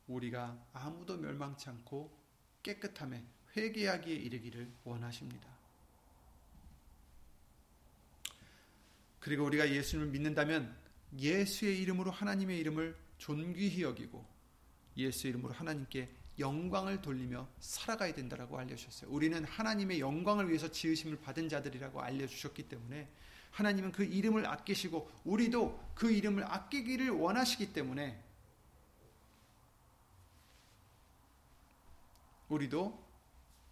우리가 0.06 0.58
아무도 0.72 1.16
멸망치 1.16 1.68
않고 1.68 2.16
깨끗함에 2.62 3.24
회개하기에 3.56 4.14
이르기를 4.14 4.70
원하십니다. 4.84 5.48
그리고 9.18 9.44
우리가 9.44 9.70
예수님을 9.70 10.10
믿는다면 10.10 10.74
예수의 11.18 11.80
이름으로 11.82 12.10
하나님의 12.10 12.58
이름을 12.58 12.96
존귀히 13.18 13.82
여기고 13.82 14.24
예수의 14.96 15.30
이름으로 15.30 15.52
하나님께 15.52 16.08
영광을 16.38 17.02
돌리며 17.02 17.46
살아가야 17.60 18.14
된다라고 18.14 18.58
알려주셨어요. 18.58 19.10
우리는 19.10 19.44
하나님의 19.44 20.00
영광을 20.00 20.48
위해서 20.48 20.70
지으심을 20.70 21.20
받은 21.20 21.48
자들이라고 21.48 22.00
알려주셨기 22.00 22.68
때문에 22.68 23.08
하나님은 23.50 23.92
그 23.92 24.04
이름을 24.04 24.46
아끼시고 24.46 25.10
우리도 25.24 25.92
그 25.94 26.10
이름을 26.10 26.44
아끼기를 26.44 27.10
원하시기 27.10 27.72
때문에 27.72 28.22
우리도 32.50 33.10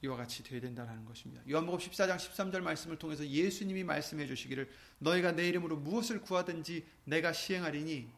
이와 0.03 0.17
같이 0.17 0.45
되어야 0.45 0.61
된다는 0.61 1.05
것입니다. 1.05 1.43
요한복음 1.49 1.81
14장 1.81 2.17
13절 2.17 2.61
말씀을 2.61 2.99
통해서 2.99 3.27
예수님이 3.27 3.83
말씀해 3.85 4.27
주시기를 4.27 4.71
너희가 5.01 5.33
내 5.33 5.49
이름으로 5.49 5.77
무엇을 5.77 6.21
구하든지 6.23 6.87
내가 7.05 7.33
시행하리니 7.33 8.09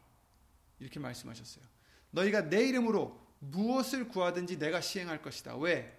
이렇게 0.79 1.01
말씀하셨어요. 1.01 1.65
너희가 2.11 2.51
내 2.51 2.69
이름으로 2.69 3.19
무엇을 3.39 4.09
구하든지 4.09 4.59
내가 4.59 4.81
시행할 4.83 5.23
것이다. 5.23 5.57
왜? 5.57 5.99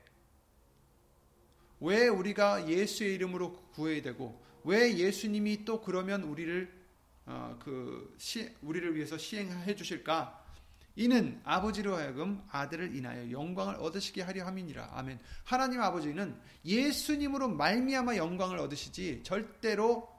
왜 1.80 2.08
우리가 2.08 2.70
예수의 2.70 3.16
이름으로 3.16 3.54
구해야 3.72 4.04
되고 4.04 4.40
왜 4.64 4.96
예수님이 4.96 5.66
또 5.66 5.82
그러면 5.82 6.22
우리를 6.22 6.82
어, 7.26 7.58
그 7.64 8.14
시, 8.20 8.52
우리를 8.62 8.96
위해서 8.96 9.18
시행해 9.18 9.76
주실까? 9.76 10.41
이는 10.96 11.40
아버지로 11.44 11.96
하여금 11.96 12.44
아들을 12.50 12.96
인하여 12.96 13.32
영광을 13.32 13.76
얻으시게 13.76 14.22
하려 14.22 14.46
함이니라. 14.46 14.90
아멘. 14.94 15.20
하나님 15.44 15.82
아버지는 15.82 16.38
예수님으로 16.66 17.48
말미암아 17.50 18.18
영광을 18.18 18.60
얻으시지 18.60 19.22
절대로 19.24 20.10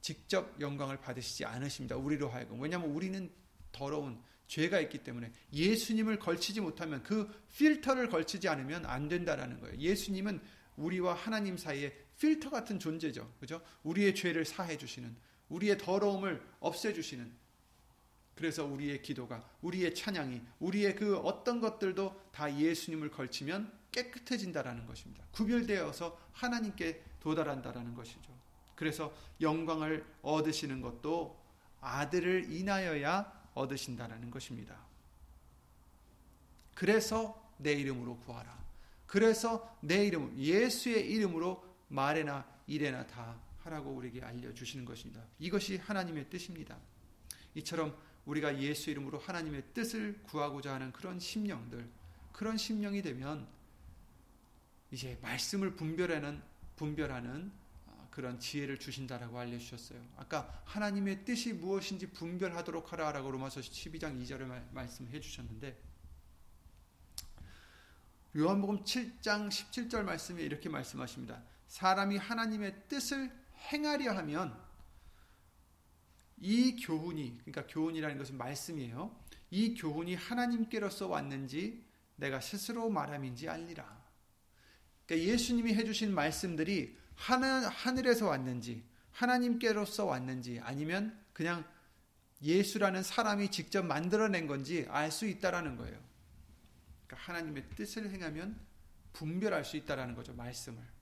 직접 0.00 0.60
영광을 0.60 1.00
받으시지 1.00 1.44
않으십니다. 1.44 1.96
우리로 1.96 2.28
하여금. 2.28 2.60
왜냐하면 2.60 2.90
우리는 2.90 3.30
더러운 3.72 4.20
죄가 4.48 4.80
있기 4.80 4.98
때문에 4.98 5.30
예수님을 5.52 6.18
걸치지 6.18 6.60
못하면 6.60 7.02
그 7.02 7.30
필터를 7.56 8.08
걸치지 8.08 8.48
않으면 8.48 8.86
안 8.86 9.08
된다라는 9.08 9.60
거예요. 9.60 9.76
예수님은 9.76 10.40
우리와 10.76 11.14
하나님 11.14 11.56
사이에 11.56 11.92
필터 12.18 12.50
같은 12.50 12.78
존재죠. 12.78 13.32
그죠? 13.38 13.60
우리의 13.82 14.14
죄를 14.14 14.44
사해 14.44 14.76
주시는, 14.76 15.14
우리의 15.48 15.78
더러움을 15.78 16.42
없애 16.60 16.92
주시는. 16.92 17.30
그래서 18.38 18.64
우리의 18.64 19.02
기도가, 19.02 19.44
우리의 19.62 19.96
찬양이, 19.96 20.40
우리의 20.60 20.94
그 20.94 21.16
어떤 21.18 21.60
것들도 21.60 22.30
다 22.30 22.56
예수님을 22.56 23.10
걸치면 23.10 23.72
깨끗해진다라는 23.90 24.86
것입니다. 24.86 25.24
구별되어서 25.32 26.16
하나님께 26.30 27.02
도달한다라는 27.18 27.94
것이죠. 27.94 28.32
그래서 28.76 29.12
영광을 29.40 30.06
얻으시는 30.22 30.80
것도 30.80 31.36
아들을 31.80 32.52
인하여야 32.52 33.50
얻으신다라는 33.54 34.30
것입니다. 34.30 34.86
그래서 36.76 37.52
내 37.56 37.72
이름으로 37.72 38.18
구하라. 38.18 38.56
그래서 39.06 39.76
내 39.80 40.06
이름, 40.06 40.32
예수의 40.38 41.10
이름으로 41.10 41.64
말에나 41.88 42.46
일에나 42.68 43.04
다 43.08 43.36
하라고 43.64 43.90
우리에게 43.90 44.22
알려주시는 44.22 44.84
것입니다. 44.84 45.24
이것이 45.40 45.78
하나님의 45.78 46.30
뜻입니다. 46.30 46.78
이처럼 47.56 47.96
우리가 48.28 48.58
예수 48.60 48.90
이름으로 48.90 49.18
하나님의 49.18 49.64
뜻을 49.72 50.20
구하고자 50.24 50.74
하는 50.74 50.92
그런 50.92 51.18
심령들, 51.18 51.88
그런 52.32 52.58
심령이 52.58 53.00
되면 53.00 53.48
이제 54.90 55.18
말씀을 55.22 55.74
분별하는 55.76 56.42
분별하는 56.76 57.50
아, 57.86 58.06
그런 58.10 58.38
지혜를 58.38 58.78
주신다라고 58.78 59.38
알려주셨어요. 59.38 60.00
아까 60.18 60.62
하나님의 60.66 61.24
뜻이 61.24 61.54
무엇인지 61.54 62.12
분별하도록 62.12 62.92
하라라고 62.92 63.30
로마서 63.30 63.60
12장 63.60 64.22
2절에 64.22 64.72
말씀해 64.72 65.20
주셨는데 65.20 65.76
요한복음 68.36 68.84
7장 68.84 69.48
17절 69.48 70.02
말씀에 70.02 70.42
이렇게 70.42 70.68
말씀하십니다. 70.68 71.42
사람이 71.66 72.18
하나님의 72.18 72.88
뜻을 72.88 73.32
행하려 73.72 74.12
하면 74.18 74.67
이 76.40 76.76
교훈이 76.76 77.38
그러니까 77.44 77.66
교훈이라는 77.66 78.18
것은 78.18 78.36
말씀이에요. 78.36 79.14
이 79.50 79.74
교훈이 79.74 80.14
하나님께로서 80.14 81.08
왔는지 81.08 81.84
내가 82.16 82.40
스스로 82.40 82.90
말함인지 82.90 83.48
알리라. 83.48 83.98
그러니까 85.06 85.32
예수님이 85.32 85.74
해주신 85.74 86.14
말씀들이 86.14 86.96
하나, 87.14 87.68
하늘에서 87.68 88.28
왔는지 88.28 88.84
하나님께로서 89.12 90.04
왔는지 90.04 90.60
아니면 90.62 91.18
그냥 91.32 91.64
예수라는 92.42 93.02
사람이 93.02 93.50
직접 93.50 93.84
만들어낸 93.84 94.46
건지 94.46 94.86
알 94.90 95.10
수 95.10 95.26
있다라는 95.26 95.76
거예요. 95.76 95.98
그러니까 97.06 97.32
하나님의 97.32 97.64
뜻을 97.74 98.10
행하면 98.10 98.60
분별할 99.12 99.64
수 99.64 99.76
있다라는 99.76 100.14
거죠 100.14 100.34
말씀을. 100.34 100.97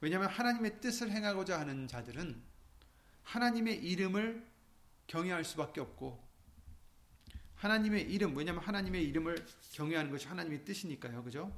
왜냐하면 0.00 0.28
하나님의 0.28 0.80
뜻을 0.80 1.10
행하고자 1.10 1.60
하는 1.60 1.88
자들은 1.88 2.42
하나님의 3.22 3.84
이름을 3.84 4.46
경외할 5.06 5.44
수밖에 5.44 5.80
없고 5.80 6.24
하나님의 7.56 8.02
이름 8.12 8.36
왜냐하면 8.36 8.62
하나님의 8.62 9.04
이름을 9.04 9.46
경외하는 9.72 10.10
것이 10.10 10.26
하나님의 10.28 10.64
뜻이니까요, 10.64 11.22
그죠? 11.24 11.52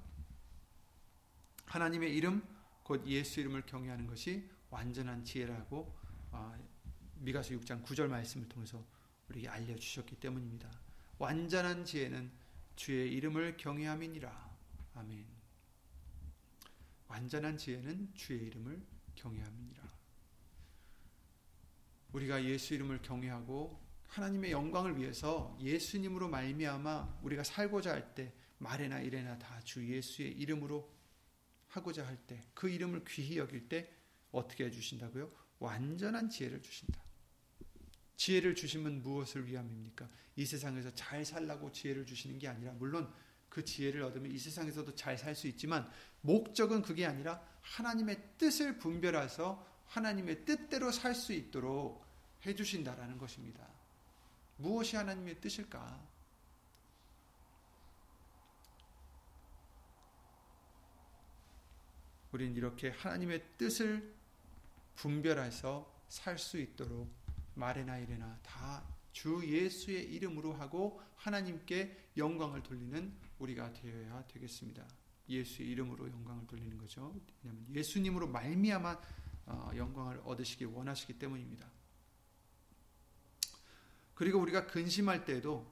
하나님의 1.66 2.14
이름 2.14 2.42
곧 2.83 3.07
예수 3.07 3.40
이름을 3.40 3.66
경외하는 3.66 4.07
것이 4.07 4.48
완전한 4.70 5.24
지혜라고 5.24 5.94
아, 6.31 6.57
미가서 7.16 7.55
6장 7.55 7.85
9절 7.85 8.09
말씀을 8.09 8.48
통해서 8.48 8.85
우리에게 9.29 9.48
알려주셨기 9.48 10.16
때문입니다. 10.16 10.70
완전한 11.18 11.85
지혜는 11.85 12.31
주의 12.77 13.12
이름을 13.12 13.57
경외함이니라. 13.57 14.57
아멘. 14.94 15.38
완전한 17.09 17.57
지혜는 17.59 18.14
주의 18.14 18.47
이름을 18.47 18.81
경외함이니라. 19.14 19.88
우리가 22.12 22.44
예수 22.44 22.75
이름을 22.75 23.03
경외하고 23.03 23.87
하나님의 24.07 24.53
영광을 24.53 24.97
위해서 24.97 25.57
예수님으로 25.61 26.29
말미암아 26.29 27.21
우리가 27.23 27.44
살고자 27.44 27.92
할 27.92 28.14
때 28.14 28.33
말에나 28.59 29.01
일에나 29.01 29.38
다 29.38 29.61
주 29.62 29.87
예수의 29.87 30.33
이름으로 30.33 30.90
하고자 31.68 32.07
할 32.07 32.18
때 32.27 32.42
그 32.55 32.68
이름을 32.68 33.05
귀히 33.07 33.38
여길 33.38 33.68
때 33.68 33.92
어떻게 34.33 34.64
해 34.64 34.71
주신다고요? 34.71 35.31
완전한 35.59 36.29
지혜를 36.31 36.62
주신다. 36.62 37.03
지혜를 38.16 38.55
주시면 38.55 39.03
무엇을 39.03 39.47
위함입니까? 39.47 40.09
이 40.37 40.44
세상에서 40.44 40.92
잘 40.94 41.25
살라고 41.25 41.71
지혜를 41.73 42.05
주시는 42.07 42.38
게 42.38 42.49
아니라 42.49 42.73
물론 42.73 43.12
그 43.49 43.65
지혜를 43.65 44.03
얻으면 44.03 44.31
이 44.31 44.39
세상에서도 44.39 44.95
잘 44.95 45.17
살 45.19 45.35
수 45.35 45.47
있지만 45.49 45.91
목적은 46.21 46.83
그게 46.83 47.07
아니라 47.07 47.41
하나님의 47.63 48.35
뜻을 48.39 48.79
분별해서 48.79 49.67
하나님의 49.87 50.45
뜻대로 50.45 50.91
살 50.93 51.15
수 51.15 51.33
있도록 51.33 52.05
해주신다라는 52.45 53.19
것입니다. 53.19 53.67
무엇이 54.57 54.97
하나님의 54.97 55.41
뜻일까? 55.41 56.07
우린 62.33 62.55
이렇게 62.55 62.91
하나님의 62.91 63.43
뜻을 63.57 64.15
분별해서 64.97 65.97
살 66.09 66.39
수 66.39 66.59
있도록 66.59 67.11
말해나 67.55 67.99
이래나 67.99 68.39
다 68.43 68.99
주 69.19 69.43
예수의 69.45 70.13
이름으로 70.13 70.53
하고 70.53 71.01
하나님께 71.17 72.11
영광을 72.17 72.63
돌리는 72.63 73.13
우리가 73.38 73.72
되어야 73.72 74.24
되겠습니다. 74.29 74.87
예수의 75.29 75.68
이름으로 75.70 76.09
영광을 76.11 76.46
돌리는 76.46 76.77
거죠. 76.79 77.14
왜냐하면 77.42 77.66
예수님으로 77.74 78.29
말미암아 78.29 79.01
어, 79.46 79.70
영광을 79.77 80.20
얻으시기 80.24 80.64
원하시기 80.64 81.18
때문입니다. 81.18 81.66
그리고 84.14 84.40
우리가 84.40 84.66
근심할 84.66 85.24
때도 85.24 85.66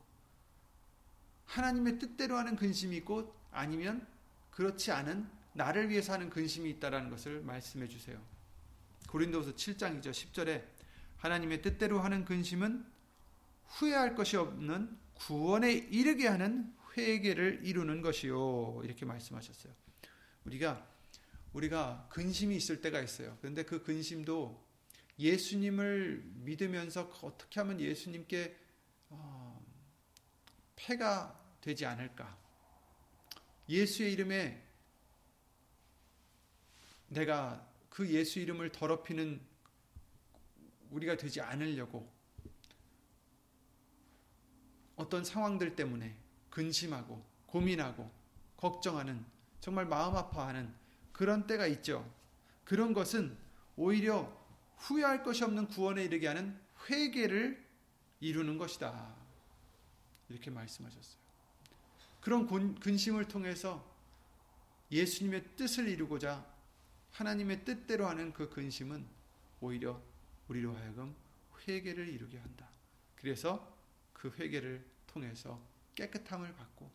하나님의 1.47 1.99
뜻대로 1.99 2.37
하는 2.37 2.57
근심이 2.57 2.97
있고 2.99 3.35
아니면 3.51 4.07
그렇지 4.51 4.93
않은 4.93 5.29
나를 5.53 5.89
위해서 5.89 6.13
하는 6.13 6.31
근심이 6.31 6.71
있다라는 6.71 7.11
것을 7.11 7.41
말씀해 7.43 7.89
주세요. 7.89 8.21
고린도서 9.09 9.55
7장이죠. 9.55 10.11
10절에 10.11 10.65
하나님의 11.17 11.63
뜻대로 11.63 12.01
하는 12.01 12.25
근심은 12.25 12.85
후회할 13.67 14.15
것이 14.15 14.37
없는 14.37 14.97
구원에 15.15 15.73
이르게 15.73 16.29
하는 16.29 16.75
회개를 16.97 17.61
이루는 17.63 18.01
것이요. 18.03 18.81
이렇게 18.85 19.05
말씀하셨어요. 19.05 19.73
우리가 20.45 20.97
우리가 21.53 22.09
근심이 22.11 22.57
있을 22.57 22.81
때가 22.81 23.01
있어요. 23.01 23.37
그런데 23.41 23.65
그 23.65 23.83
근심도 23.83 24.65
예수님을 25.19 26.23
믿으면서 26.45 27.11
어떻게 27.23 27.61
하면 27.61 27.81
예수님께 27.81 28.57
어, 29.09 29.65
패가 30.77 31.57
되지 31.61 31.87
않을까? 31.87 32.39
예수의 33.69 34.13
이름에 34.13 34.63
내가 37.09 37.67
그 37.89 38.09
예수 38.11 38.39
이름을 38.41 38.73
더럽히는 38.73 39.41
우리가 40.91 41.17
되지 41.17 41.41
않으려고 41.41 42.13
어떤 44.97 45.25
상황들 45.25 45.77
때문에 45.77 46.17
근심하고 46.57 47.23
고민하고 47.45 48.11
걱정하는 48.57 49.23
정말 49.61 49.85
마음 49.85 50.17
아파하는 50.17 50.75
그런 51.13 51.47
때가 51.47 51.67
있죠. 51.67 52.11
그런 52.65 52.95
것은 52.95 53.37
오히려 53.77 54.35
후회할 54.79 55.23
것이 55.23 55.45
없는 55.45 55.69
구원에 55.69 56.03
이르게 56.03 56.27
하는 56.27 56.59
회개를 56.89 57.63
이루는 58.21 58.57
것이다. 58.57 59.15
이렇게 60.31 60.51
말씀하셨어요. 60.51 61.21
그런 62.23 62.75
근심을 62.81 63.29
통해서 63.29 63.87
예수님의 64.91 65.57
뜻을 65.57 65.89
이루고자 65.89 66.43
하나님의 67.13 67.67
뜻대로 67.67 68.07
하는 68.07 68.33
그 68.33 68.49
근심은 68.49 69.07
오히려 69.61 70.01
우리로 70.49 70.75
하여금 70.75 71.15
회개를 71.69 72.09
이루게 72.09 72.39
한다. 72.39 72.67
그래서 73.15 73.77
그 74.15 74.35
회개를 74.39 74.83
통해서 75.07 75.76
깨끗함을 75.97 76.55
받고 76.55 76.91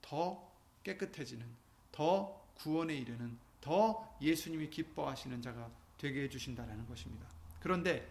더 0.00 0.52
깨끗해지는 0.84 1.44
더 1.90 2.46
구원에 2.54 2.94
이르는 2.94 3.36
더 3.60 4.16
예수님이 4.20 4.70
기뻐하시는 4.70 5.42
자가 5.42 5.70
되게 5.98 6.22
해주신다라는 6.24 6.86
것입니다. 6.86 7.26
그런데 7.60 8.08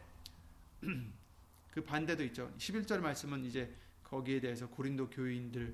그 1.72 1.84
반대도 1.84 2.24
있죠. 2.26 2.52
11절 2.58 3.00
말씀은 3.00 3.46
이제 3.46 3.74
거기에 4.04 4.42
대해서 4.42 4.68
고린도 4.68 5.10
교인들이 5.10 5.74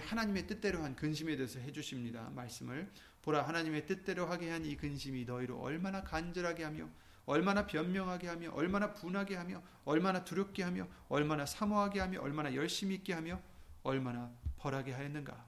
하나님의 0.00 0.46
뜻대로 0.46 0.82
한 0.82 0.96
근심에 0.96 1.36
대해서 1.36 1.58
해주십니다. 1.60 2.30
말씀을 2.30 2.90
보라 3.22 3.46
하나님의 3.46 3.86
뜻대로 3.86 4.26
하게 4.26 4.50
한 4.50 4.64
이 4.64 4.76
근심이 4.76 5.24
너희로 5.24 5.58
얼마나 5.60 6.02
간절하게 6.02 6.64
하며 6.64 6.88
얼마나 7.26 7.66
변명하게 7.66 8.28
하며 8.28 8.52
얼마나 8.52 8.94
분하게 8.94 9.36
하며 9.36 9.62
얼마나 9.84 10.24
두렵게 10.24 10.62
하며 10.62 10.88
얼마나 11.08 11.44
사모하게 11.44 12.00
하며 12.00 12.20
얼마나 12.20 12.54
열심히 12.54 12.94
있게 12.96 13.12
하며 13.12 13.42
얼마나 13.82 14.32
벌하게 14.58 14.92
하였는가 14.92 15.46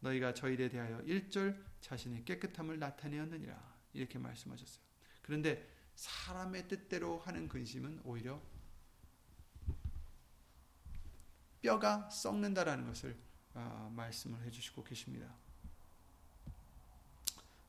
너희가 0.00 0.34
저희에 0.34 0.68
대하여 0.68 1.00
일절 1.02 1.64
자신의 1.80 2.24
깨끗함을 2.24 2.78
나타내었느니라 2.80 3.56
이렇게 3.92 4.18
말씀하셨어요. 4.18 4.82
그런데 5.22 5.68
사람의 5.94 6.66
뜻대로 6.66 7.20
하는 7.20 7.48
근심은 7.48 8.00
오히려 8.04 8.40
뼈가 11.60 12.10
썩는다라는 12.10 12.86
것을 12.88 13.16
아, 13.54 13.88
말씀을 13.94 14.42
해주시고 14.42 14.82
계십니다. 14.82 15.32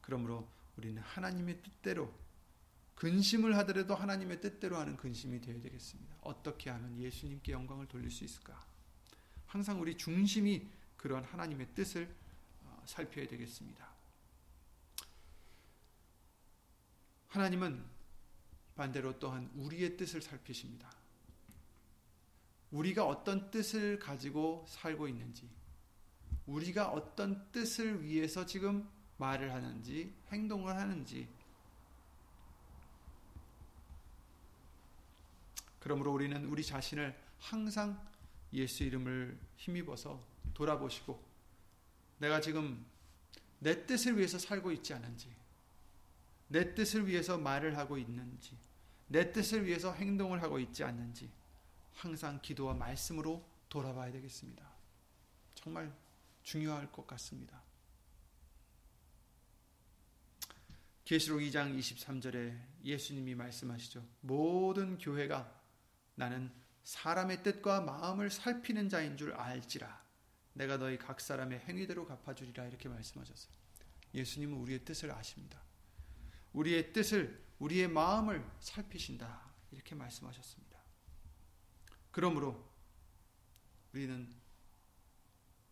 그러므로 0.01 0.47
우리는 0.77 0.99
하나님의 1.01 1.61
뜻대로 1.61 2.22
근심을 2.95 3.57
하더라도 3.57 3.95
하나님의 3.95 4.39
뜻대로 4.41 4.77
하는 4.77 4.95
근심이 4.95 5.41
되어야 5.41 5.61
되겠습니다. 5.61 6.15
어떻게 6.21 6.69
하면 6.69 6.97
예수님께 6.99 7.51
영광을 7.51 7.87
돌릴 7.87 8.11
수 8.11 8.23
있을까? 8.23 8.65
항상 9.47 9.81
우리 9.81 9.97
중심이 9.97 10.67
그런 10.97 11.23
하나님의 11.23 11.67
뜻을 11.75 12.13
어, 12.63 12.83
살펴야 12.85 13.27
되겠습니다. 13.27 13.93
하나님은 17.27 17.83
반대로 18.75 19.19
또한 19.19 19.49
우리의 19.55 19.97
뜻을 19.97 20.21
살피십니다. 20.21 20.91
우리가 22.71 23.05
어떤 23.05 23.51
뜻을 23.51 23.99
가지고 23.99 24.65
살고 24.67 25.07
있는지, 25.07 25.47
우리가 26.47 26.89
어떤 26.89 27.51
뜻을 27.51 28.03
위해서 28.03 28.45
지금 28.45 28.89
말을 29.17 29.53
하는지, 29.53 30.13
행동을 30.31 30.75
하는지, 30.75 31.27
그러므로 35.83 36.13
우리는 36.13 36.45
우리 36.45 36.63
자신을 36.63 37.13
항상 37.39 38.01
예수 38.53 38.85
이름을 38.85 39.37
힘입어서 39.57 40.25
돌아보시고 40.53 41.21
내가 42.19 42.39
지금 42.39 42.85
내 43.59 43.85
뜻을 43.85 44.17
위해서 44.17 44.39
살고 44.39 44.71
있지 44.71 44.93
않은지 44.93 45.27
내 46.47 46.73
뜻을 46.73 47.05
위해서 47.05 47.37
말을 47.37 47.77
하고 47.77 47.97
있는지 47.97 48.57
내 49.07 49.33
뜻을 49.33 49.65
위해서 49.65 49.91
행동을 49.91 50.41
하고 50.41 50.57
있지 50.57 50.85
않는지 50.85 51.29
항상 51.95 52.39
기도와 52.41 52.73
말씀으로 52.75 53.45
돌아봐야 53.67 54.09
되겠습니다. 54.13 54.65
정말 55.53 55.93
중요할 56.43 56.93
것 56.93 57.05
같습니다. 57.07 57.61
계시록 61.03 61.41
2장 61.41 61.77
23절에 61.77 62.57
예수님이 62.85 63.35
말씀하시죠. 63.35 64.01
모든 64.21 64.97
교회가 64.97 65.62
나는 66.15 66.51
사람의 66.83 67.43
뜻과 67.43 67.81
마음을 67.81 68.29
살피는 68.29 68.89
자인 68.89 69.17
줄 69.17 69.33
알지라. 69.33 70.03
내가 70.53 70.77
너희 70.77 70.97
각 70.97 71.19
사람의 71.19 71.59
행위대로 71.61 72.05
갚아주리라. 72.05 72.67
이렇게 72.67 72.89
말씀하셨어요. 72.89 73.53
예수님은 74.13 74.57
우리의 74.57 74.85
뜻을 74.85 75.11
아십니다. 75.11 75.61
우리의 76.53 76.93
뜻을, 76.93 77.43
우리의 77.59 77.87
마음을 77.87 78.45
살피신다. 78.59 79.51
이렇게 79.71 79.95
말씀하셨습니다. 79.95 80.77
그러므로 82.11 82.71
우리는 83.91 84.29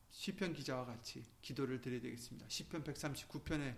시편 0.10 0.54
기자와 0.54 0.86
같이 0.86 1.24
기도를 1.42 1.82
드려야 1.82 2.02
되겠습니다. 2.02 2.48
시편 2.50 2.84
139편에 2.84 3.78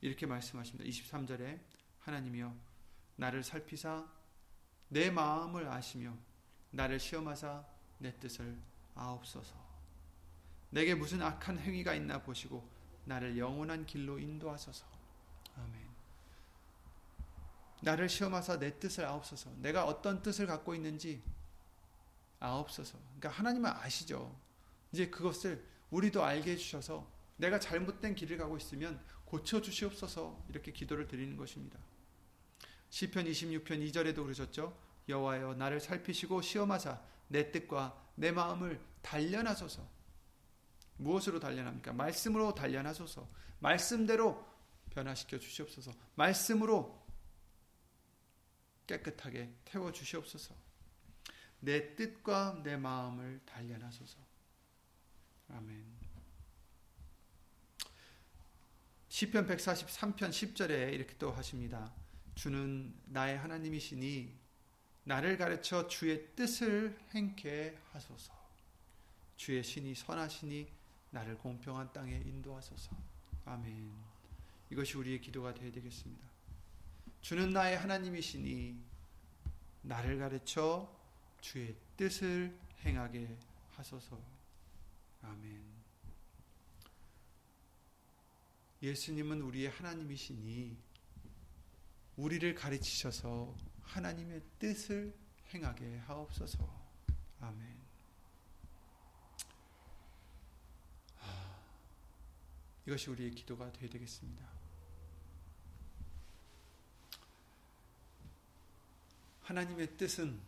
이렇게 0.00 0.26
말씀하십니다. 0.26 0.88
23절에 0.88 1.60
하나님이여 1.98 2.56
나를 3.16 3.42
살피사 3.42 4.17
내 4.88 5.10
마음을 5.10 5.68
아시며 5.68 6.14
나를 6.70 6.98
시험하사 6.98 7.64
내 7.98 8.18
뜻을 8.18 8.56
아옵소서. 8.94 9.54
내게 10.70 10.94
무슨 10.94 11.22
악한 11.22 11.58
행위가 11.58 11.94
있나 11.94 12.22
보시고 12.22 12.68
나를 13.04 13.38
영원한 13.38 13.86
길로 13.86 14.18
인도하소서. 14.18 14.86
아멘. 15.56 15.88
나를 17.82 18.08
시험하사 18.08 18.58
내 18.58 18.78
뜻을 18.78 19.04
아옵소서. 19.04 19.50
내가 19.58 19.86
어떤 19.86 20.22
뜻을 20.22 20.46
갖고 20.46 20.74
있는지 20.74 21.22
아옵소서. 22.40 22.98
그러니까 22.98 23.30
하나님은 23.30 23.70
아시죠. 23.70 24.36
이제 24.92 25.08
그것을 25.08 25.64
우리도 25.90 26.24
알게 26.24 26.52
해주셔서 26.52 27.08
내가 27.36 27.58
잘못된 27.60 28.14
길을 28.14 28.36
가고 28.36 28.56
있으면 28.56 29.00
고쳐 29.24 29.60
주시옵소서 29.60 30.44
이렇게 30.48 30.72
기도를 30.72 31.06
드리는 31.06 31.36
것입니다. 31.36 31.78
시편 32.90 33.26
26편 33.26 33.90
2절에도 33.90 34.22
그러셨죠. 34.24 34.76
여호와여 35.08 35.54
나를 35.54 35.80
살피시고 35.80 36.42
시험하사 36.42 37.00
내 37.28 37.50
뜻과 37.50 38.12
내 38.14 38.30
마음을 38.32 38.80
단련하소서. 39.02 39.86
무엇으로 40.98 41.40
단련합니까? 41.40 41.92
말씀으로 41.92 42.54
단련하소서. 42.54 43.28
말씀대로 43.60 44.46
변화시켜 44.90 45.38
주시옵소서. 45.38 45.92
말씀으로 46.14 47.06
깨끗하게 48.86 49.54
태워 49.64 49.92
주시옵소서. 49.92 50.54
내 51.60 51.94
뜻과 51.94 52.62
내 52.64 52.76
마음을 52.76 53.40
단련하소서. 53.44 54.18
아멘. 55.48 55.98
시편 59.08 59.46
143편 59.46 60.30
10절에 60.30 60.92
이렇게 60.92 61.16
또 61.18 61.32
하십니다. 61.32 61.92
주는 62.34 62.94
나의 63.06 63.38
하나님이시니 63.38 64.38
나를 65.08 65.38
가르쳐 65.38 65.88
주의 65.88 66.28
뜻을 66.36 66.94
행케 67.14 67.78
하소서. 67.92 68.30
주의 69.38 69.64
신이 69.64 69.94
선하시니 69.94 70.70
나를 71.12 71.38
공평한 71.38 71.90
땅에 71.94 72.14
인도하소서. 72.14 72.94
아멘. 73.46 73.90
이것이 74.68 74.98
우리의 74.98 75.22
기도가 75.22 75.54
되어야 75.54 75.72
되겠습니다. 75.72 76.28
주는 77.22 77.50
나의 77.54 77.78
하나님이시니 77.78 78.78
나를 79.80 80.18
가르쳐 80.18 80.94
주의 81.40 81.74
뜻을 81.96 82.54
행하게 82.84 83.34
하소서. 83.76 84.20
아멘. 85.22 85.64
예수님은 88.82 89.40
우리의 89.40 89.70
하나님이시니 89.70 90.76
우리를 92.18 92.54
가르치셔서 92.54 93.56
하나님의 93.88 94.42
뜻을 94.58 95.14
행하게 95.52 95.98
하옵소서. 95.98 96.58
아멘. 97.40 97.78
이것이 102.86 103.10
우리의 103.10 103.32
기도가 103.32 103.70
되어야 103.72 103.90
되겠습니다. 103.90 104.46
하나님의 109.42 109.96
뜻은 109.96 110.38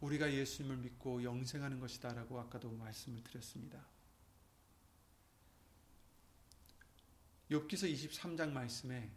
우리가 0.00 0.32
예수님을 0.32 0.76
믿고 0.78 1.22
영생하는 1.22 1.80
것이다라고 1.80 2.38
아까도 2.40 2.70
말씀을 2.70 3.22
드렸습니다. 3.22 3.84
욥기서 7.50 7.92
23장 7.92 8.50
말씀에 8.50 9.10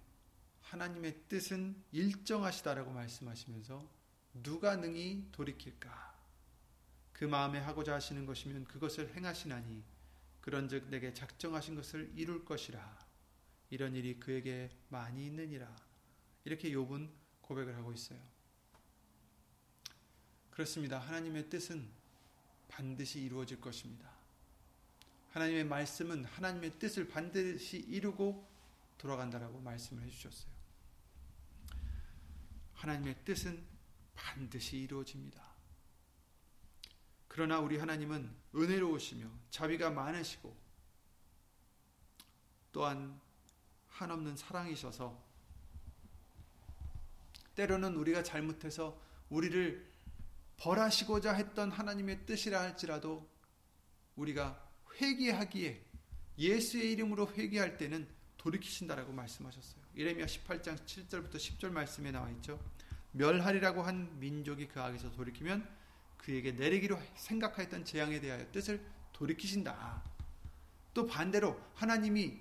하나님의 0.76 1.16
뜻은 1.30 1.74
일정하시다라고 1.94 2.92
말씀하시면서 2.92 3.90
누가 4.44 4.76
능히 4.76 5.26
돌이킬까? 5.32 6.14
그 7.14 7.24
마음에 7.24 7.60
하고자 7.60 7.94
하시는 7.94 8.26
것이면 8.26 8.66
그것을 8.66 9.16
행하시나니 9.16 9.82
그런즉 10.42 10.90
내게 10.90 11.14
작정하신 11.14 11.76
것을 11.76 12.12
이룰 12.16 12.44
것이라. 12.44 13.06
이런 13.70 13.96
일이 13.96 14.20
그에게 14.20 14.70
많이 14.90 15.26
있느니라. 15.28 15.74
이렇게 16.44 16.70
욥은 16.72 17.10
고백을 17.42 17.76
하고 17.78 17.94
있어요. 17.94 18.20
그렇습니다. 20.52 21.00
하나님의 21.00 21.50
뜻은 21.50 21.88
반드시 22.68 23.22
이루어질 23.22 23.62
것입니다. 23.62 24.12
하나님의 25.32 25.64
말씀은 25.64 26.26
하나님의 26.26 26.80
뜻을 26.80 27.08
반드시 27.08 27.78
이루고 27.78 28.46
돌아간다라고 28.98 29.60
말씀을 29.62 30.04
해주셨어요. 30.04 30.55
하나님의 32.86 33.16
뜻은 33.26 33.66
반드시 34.14 34.78
이루어집니다. 34.78 35.44
그러나 37.28 37.60
우리 37.60 37.78
하나님은 37.78 38.32
은혜로우시며 38.54 39.28
자비가 39.50 39.90
많으시고 39.90 40.56
또한 42.72 43.20
한없는 43.88 44.38
사랑이셔서 44.38 45.20
때로는 47.56 47.96
우리가 47.96 48.22
잘못해서 48.22 49.02
우리를 49.30 49.92
벌하시고자 50.58 51.34
했던 51.34 51.72
하나님의 51.72 52.26
뜻이라 52.26 52.62
할지라도 52.62 53.28
우리가 54.16 54.64
회개하기에 55.02 55.84
예수의 56.38 56.92
이름으로 56.92 57.34
회개할 57.34 57.78
때는 57.78 58.08
돌이키신다라고 58.38 59.12
말씀하셨어요. 59.12 59.85
이레미야 59.96 60.26
18장 60.26 60.78
7절부터 60.86 61.36
10절 61.36 61.72
말씀에 61.72 62.12
나와 62.12 62.30
있죠. 62.32 62.60
멸하리라고 63.14 63.82
한 63.82 64.20
민족이 64.20 64.68
그 64.68 64.82
악에서 64.82 65.10
돌이키면 65.12 65.66
그에게 66.18 66.52
내리기로 66.52 67.00
생각하였던 67.16 67.86
재앙에 67.86 68.20
대하여 68.20 68.52
뜻을 68.52 68.82
돌이키신다. 69.14 70.04
또 70.94 71.06
반대로 71.08 71.58
하나님이 71.76 72.40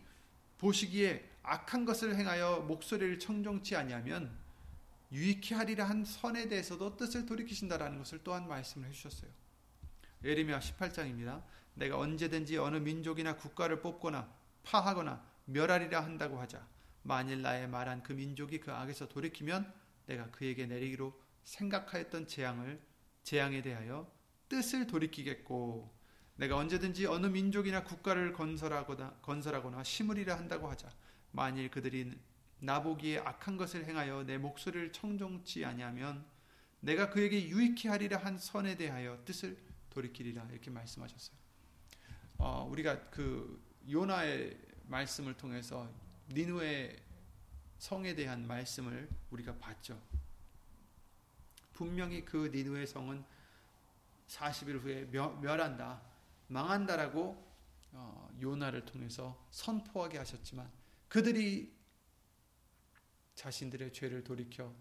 보시기에 0.59 1.30
악한 1.44 1.84
것을 1.84 2.16
행하여 2.16 2.61
목소리를 2.66 3.20
청정치 3.20 3.76
아니하면 3.76 4.36
유익히 5.12 5.55
하리라 5.55 5.88
한 5.88 6.05
선에 6.05 6.48
대해서도 6.48 6.96
뜻을 6.96 7.24
돌이키신다라는 7.24 7.98
것을 7.98 8.20
또한 8.24 8.48
말씀을 8.48 8.88
해주셨어요. 8.88 9.30
예레미야 10.24 10.59
18장입니다. 10.59 11.42
내가 11.74 11.98
언제든지 11.98 12.57
어느 12.59 12.78
민족이나 12.78 13.36
국가를 13.36 13.80
뽑거나 13.80 14.28
파하거나 14.64 15.24
멸하리라 15.44 16.02
한다고 16.02 16.40
하자. 16.40 16.74
만일 17.05 17.42
나의 17.42 17.68
말한 17.68 18.02
그 18.02 18.12
민족이 18.12 18.61
그 18.61 18.72
악에서 18.72 19.09
돌이키면 19.09 19.72
내가 20.07 20.30
그에게 20.30 20.66
내리기로 20.66 21.18
생각하였던 21.44 22.26
재앙을 22.26 22.80
재앙에 23.22 23.62
대하여 23.62 24.11
뜻을 24.48 24.86
돌이키겠고 24.86 25.94
내가 26.36 26.57
언제든지 26.57 27.07
어느 27.07 27.26
민족이나 27.26 27.84
국가를 27.84 28.32
건설하거나 28.32 29.18
건설하거나 29.22 29.84
심으리라 29.84 30.36
한다고 30.36 30.68
하자. 30.68 30.90
만일 31.30 31.70
그들이 31.70 32.18
나보기에 32.61 33.18
악한 33.18 33.57
것을 33.59 33.84
행하여 33.84 34.24
내 34.24 34.38
목소리를 34.38 34.92
청종치 34.92 35.64
아니하면 35.64 36.24
내가 36.80 37.11
그에게 37.11 37.48
유익히 37.48 37.88
하리라 37.88 38.18
한 38.18 38.38
선에 38.38 38.76
대하여 38.76 39.22
뜻을 39.24 39.57
돌이키리라 39.90 40.48
이렇게 40.50 40.70
말씀하셨어요. 40.70 41.36
어, 42.38 42.66
우리가 42.70 43.11
그 43.11 43.62
요나의 43.90 44.59
말씀을 44.86 45.34
통해서 45.34 45.90
니누의 46.29 46.97
성에 47.79 48.14
대한 48.14 48.47
말씀을 48.47 49.09
우리가 49.31 49.57
봤죠. 49.59 50.01
분명히 51.72 52.25
그 52.25 52.51
니누의 52.53 52.87
성은 52.87 53.25
40일 54.29 54.81
후에 54.81 55.05
멸한다, 55.07 56.01
망한다라고 56.49 57.45
어, 57.93 58.29
요나를 58.41 58.85
통해서 58.85 59.47
선포하게 59.51 60.18
하셨지만 60.18 60.70
그들이 61.09 61.72
자신들의 63.35 63.93
죄를 63.93 64.25
돌이켜 64.25 64.75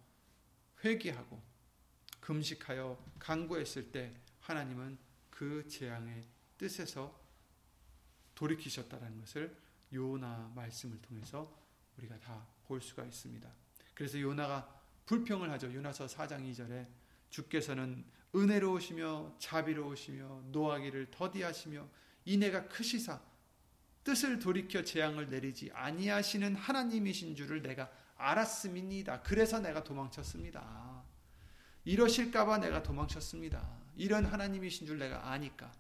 회개하고 0.84 1.42
금식하여 2.20 3.04
간구했을 3.20 3.92
때 3.92 4.16
하나님은 4.40 4.98
그 5.30 5.68
재앙의 5.68 6.24
뜻에서 6.58 7.20
돌이키셨다는 8.36 9.20
것을 9.20 9.63
요나 9.94 10.52
말씀을 10.56 11.02
통해서 11.02 11.56
우리가 11.98 12.20
다 12.20 12.54
볼 12.68 12.82
수가 12.82 13.04
있습니다. 13.04 13.50
그래서 13.94 14.20
요나가 14.20 14.68
불평을 15.06 15.50
하죠. 15.52 15.74
요나서 15.74 16.08
4장 16.08 16.50
2절에 16.52 16.88
주께서는 17.30 18.04
은혜로우시며 18.36 19.36
자비로우시며 19.40 20.44
노하기를 20.46 21.12
더디하시며 21.12 21.88
이내가 22.26 22.68
크시사 22.68 23.22
뜻을 24.04 24.40
돌이켜 24.40 24.84
재앙을 24.84 25.30
내리지 25.30 25.72
아니하시는 25.74 26.56
하나님이신 26.56 27.36
줄을 27.36 27.62
내가 27.62 27.92
알았음이니다. 28.18 29.22
그래서 29.22 29.60
내가 29.60 29.84
도망쳤습니다. 29.84 31.04
이러실까봐 31.86 32.60
내가 32.60 32.82
도망쳤습니다. 32.82 33.78
이런 33.96 34.26
하나님이신 34.26 34.88
줄 34.88 34.98
내가 34.98 35.30
아니까. 35.32 35.72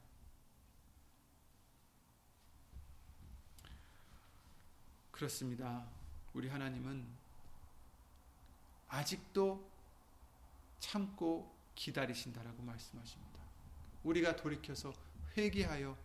그렇습니다. 5.23 5.87
우리 6.33 6.49
하나님은 6.49 7.07
아직도 8.89 9.71
참고 10.79 11.55
기다리신다라고 11.75 12.61
말씀하십니다. 12.61 13.39
우리가 14.03 14.35
돌이켜서 14.35 14.93
회개하여 15.37 15.97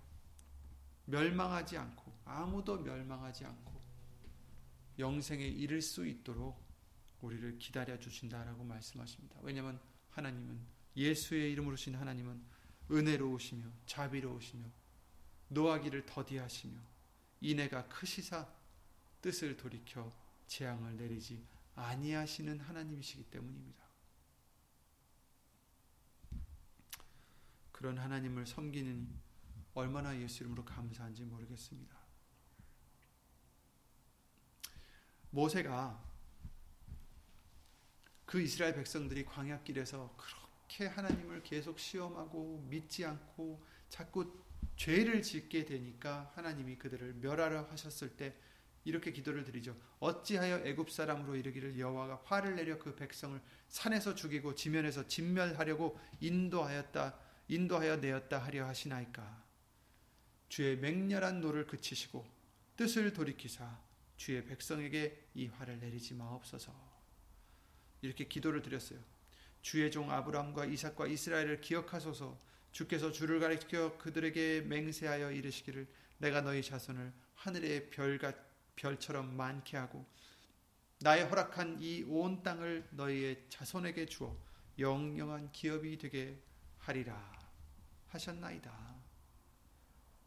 멸망하지 1.06 1.78
않고 1.78 2.12
아무도 2.26 2.76
멸망하지 2.76 3.44
않고 3.44 3.80
영생에 5.00 5.44
이를 5.44 5.82
수 5.82 6.06
있도록 6.06 6.56
우리를 7.20 7.58
기다려 7.58 7.98
주신다라고 7.98 8.62
말씀하십니다. 8.62 9.40
왜냐하면 9.42 9.80
하나님은 10.10 10.60
예수의 10.94 11.50
이름으로 11.52 11.74
신 11.74 11.96
하나님은 11.96 12.40
은혜로우시며 12.88 13.66
자비로우시며 13.86 14.64
노하기를 15.48 16.06
더디하시며 16.06 16.78
인애가 17.40 17.88
크시사 17.88 18.57
뜻을 19.20 19.56
돌이켜 19.56 20.12
재앙을 20.46 20.96
내리지 20.96 21.44
아니하시는 21.74 22.60
하나님이시기 22.60 23.24
때문입니다. 23.24 23.84
그런 27.72 27.98
하나님을 27.98 28.46
섬기는 28.46 29.08
얼마나 29.74 30.18
예수 30.18 30.42
이름으로 30.42 30.64
감사한지 30.64 31.24
모르겠습니다. 31.24 31.96
모세가 35.30 36.04
그 38.24 38.40
이스라엘 38.40 38.74
백성들이 38.74 39.24
광야길에서 39.24 40.16
그렇게 40.16 40.86
하나님을 40.86 41.42
계속 41.44 41.78
시험하고 41.78 42.66
믿지 42.68 43.04
않고 43.04 43.64
자꾸 43.88 44.44
죄를 44.76 45.22
짓게 45.22 45.64
되니까 45.64 46.32
하나님이 46.34 46.76
그들을 46.76 47.14
멸하려 47.14 47.62
하셨을 47.70 48.16
때 48.16 48.36
이렇게 48.84 49.12
기도를 49.12 49.44
드리죠. 49.44 49.76
어찌하여 50.00 50.66
애굽 50.66 50.90
사람으로 50.90 51.36
이르기를 51.36 51.78
여호와가 51.78 52.22
화를 52.24 52.56
내려 52.56 52.78
그 52.78 52.94
백성을 52.94 53.40
산에서 53.68 54.14
죽이고 54.14 54.54
지면에서 54.54 55.06
진멸하려고 55.06 55.98
인도하였다 56.20 57.18
인도하여 57.48 57.96
내었다 57.96 58.38
하려 58.38 58.66
하시나이까 58.66 59.44
주의 60.48 60.76
맹렬한 60.76 61.40
노를 61.40 61.66
그치시고 61.66 62.26
뜻을 62.76 63.12
돌이키사 63.12 63.78
주의 64.16 64.44
백성에게 64.44 65.28
이 65.34 65.46
화를 65.46 65.78
내리지 65.78 66.14
마옵소서. 66.14 66.74
이렇게 68.02 68.26
기도를 68.26 68.62
드렸어요. 68.62 68.98
주의 69.62 69.90
종 69.90 70.10
아브라함과 70.10 70.66
이삭과 70.66 71.06
이스라엘을 71.06 71.60
기억하소서. 71.60 72.38
주께서 72.72 73.10
주를 73.10 73.40
가리켜 73.40 73.96
그들에게 73.98 74.62
맹세하여 74.62 75.32
이르시기를 75.32 75.86
내가 76.18 76.42
너희 76.42 76.62
자손을 76.62 77.12
하늘의 77.34 77.90
별과 77.90 78.34
별처럼 78.78 79.36
많게 79.36 79.76
하고 79.76 80.06
나의 81.00 81.24
허락한 81.28 81.78
이 81.80 82.04
온 82.04 82.42
땅을 82.42 82.88
너희의 82.90 83.46
자손에게 83.48 84.06
주어 84.06 84.36
영영한 84.78 85.52
기업이 85.52 85.98
되게 85.98 86.40
하리라 86.78 87.32
하셨나이다. 88.08 88.96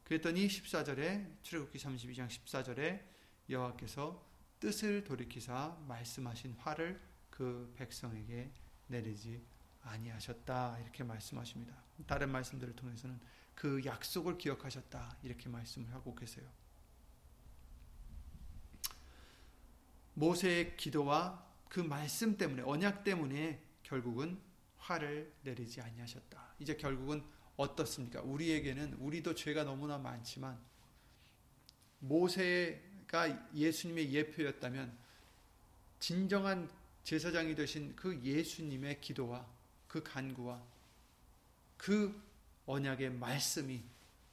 그랬더니 0.04 0.48
14절에 0.48 1.42
출애굽기 1.44 1.78
32장 1.80 2.28
14절에 2.28 3.02
여호와께서 3.50 4.26
뜻을 4.60 5.04
돌이키사 5.04 5.78
말씀하신 5.88 6.54
화를 6.60 7.02
그 7.30 7.74
백성에게 7.78 8.52
내리지 8.88 9.44
아니하셨다 9.84 10.80
이렇게 10.80 11.04
말씀하십니다. 11.04 11.74
다른 12.06 12.30
말씀들을 12.30 12.76
통해서는 12.76 13.20
그 13.56 13.82
약속을 13.86 14.38
기억하셨다 14.38 15.18
이렇게 15.24 15.50
말씀을 15.50 15.92
하고 15.94 16.14
계세요. 16.14 16.48
모세의 20.14 20.78
기도와 20.78 21.46
그 21.70 21.80
말씀 21.80 22.38
때문에 22.38 22.64
언약 22.64 23.04
때문에 23.04 23.62
결국은 23.84 24.40
화를 24.78 25.32
내리지 25.44 25.82
아니하셨다. 25.82 26.56
이제 26.60 26.76
결국은 26.76 27.24
어떻습니까? 27.56 28.22
우리에게는 28.22 28.96
우리도 28.96 29.36
죄가 29.36 29.64
너무나 29.64 29.98
많지만 29.98 30.60
모세가 32.00 33.52
예수님의 33.54 34.12
예표였다면 34.12 34.98
진정한 36.00 36.70
제사장이 37.04 37.56
되신 37.56 37.96
그 37.96 38.20
예수님의 38.22 39.02
기도와 39.02 39.48
그 39.88 40.02
간구와 40.02 40.64
그 41.78 42.20
언약의 42.66 43.12
말씀이 43.12 43.84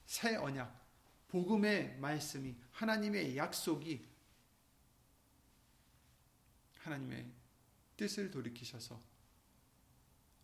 새 0.05 0.35
언약 0.35 0.79
복음의 1.29 1.97
말씀이 1.99 2.55
하나님의 2.71 3.37
약속이 3.37 4.07
하나님의 6.89 7.31
뜻을 7.97 8.31
돌이키셔서 8.31 8.99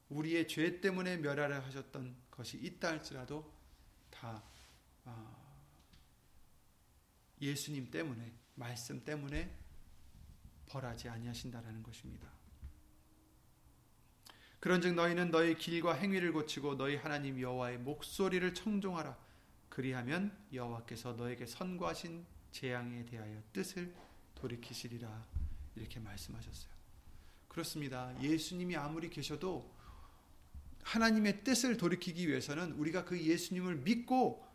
우리의 0.09 0.47
죄 0.47 0.79
때문에 0.79 1.17
멸하려 1.17 1.59
하셨던 1.61 2.15
것이 2.29 2.57
있다 2.57 2.89
할지라도 2.89 3.51
다 4.11 4.43
아, 5.05 5.35
예수님 7.41 7.89
때문에 7.89 8.31
말씀 8.53 9.03
때문에 9.03 9.51
벌하지 10.67 11.09
아니하신다라는 11.09 11.81
것입니다. 11.83 12.29
그런즉 14.59 14.95
너희는 14.95 15.31
너희 15.31 15.55
길과 15.55 15.93
행위를 15.93 16.33
고치고 16.33 16.75
너희 16.77 16.95
하나님 16.95 17.39
여호와의 17.39 17.79
목소리를 17.79 18.53
청종하라. 18.53 19.17
그리하면 19.69 20.35
여호와께서 20.53 21.13
너에게 21.13 21.45
선과하신 21.45 22.25
재앙에 22.51 23.05
대하여 23.05 23.43
뜻을 23.53 23.93
돌이키시리라. 24.35 25.44
이렇게 25.75 25.99
말씀하셨어요. 25.99 26.71
그렇습니다. 27.47 28.13
예수님이 28.21 28.75
아무리 28.75 29.09
계셔도 29.09 29.73
하나님의 30.83 31.43
뜻을 31.43 31.77
돌이키기 31.77 32.27
위해서는 32.27 32.73
우리가 32.73 33.05
그 33.05 33.19
예수님을 33.19 33.77
믿고 33.77 34.45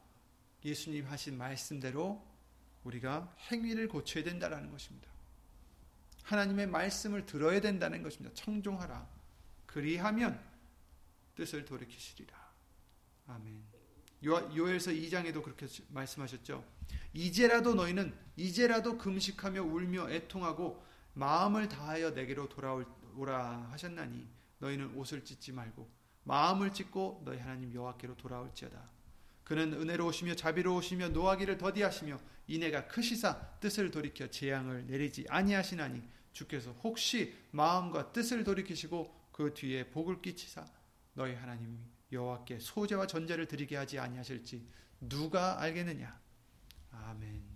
예수님 0.65 1.07
하신 1.07 1.37
말씀대로 1.37 2.25
우리가 2.85 3.35
행위를 3.51 3.89
고쳐야 3.89 4.23
된다는 4.25 4.71
것입니다. 4.71 5.11
하나님의 6.23 6.69
말씀을 6.69 7.27
들어야 7.27 7.61
된다는 7.61 8.03
것입니다. 8.03 8.35
청종하라. 8.35 9.09
그리하면 9.67 10.41
뜻을 11.35 11.65
돌이키시리라. 11.65 12.39
아멘. 13.27 13.63
요 14.25 14.69
엘서 14.69 14.91
2장에도 14.91 15.43
그렇게 15.43 15.67
말씀하셨죠. 15.89 16.65
이제라도 17.15 17.75
너희는 17.75 18.15
이제라도 18.37 18.99
금식하며 18.99 19.63
울며 19.63 20.11
애통하고 20.11 20.85
마음을 21.15 21.69
다하여 21.69 22.11
내게로 22.11 22.49
돌아오라 22.49 23.69
하셨나니 23.71 24.29
너희는 24.59 24.95
옷을 24.97 25.25
찢지 25.25 25.53
말고 25.53 25.91
마음을 26.25 26.73
찢고 26.73 27.23
너희 27.25 27.39
하나님 27.39 27.73
여호와께로 27.73 28.17
돌아올지어다. 28.17 28.91
그는 29.45 29.73
은혜로우시며 29.73 30.37
자비로우시며 30.37 31.09
노하기를 31.09 31.59
더디하시며 31.59 32.21
이내가 32.47 32.87
크시사 32.87 33.59
뜻을 33.59 33.91
돌이켜 33.91 34.29
재앙을 34.29 34.87
내리지 34.87 35.27
아니하시나니 35.29 36.03
주께서 36.33 36.73
혹시 36.85 37.35
마음과 37.51 38.13
뜻을 38.13 38.45
돌이키시고 38.45 39.31
그 39.33 39.53
뒤에 39.55 39.91
복을 39.91 40.23
끼치사 40.23 40.65
너희 41.15 41.35
하나님 41.35 41.79
여호와께 42.13 42.59
소제와 42.61 43.07
전제를 43.07 43.47
드리게 43.47 43.77
하지 43.77 43.99
아니하실지 43.99 44.67
누가 45.01 45.61
알겠느냐. 45.61 46.21
아멘. 46.93 47.50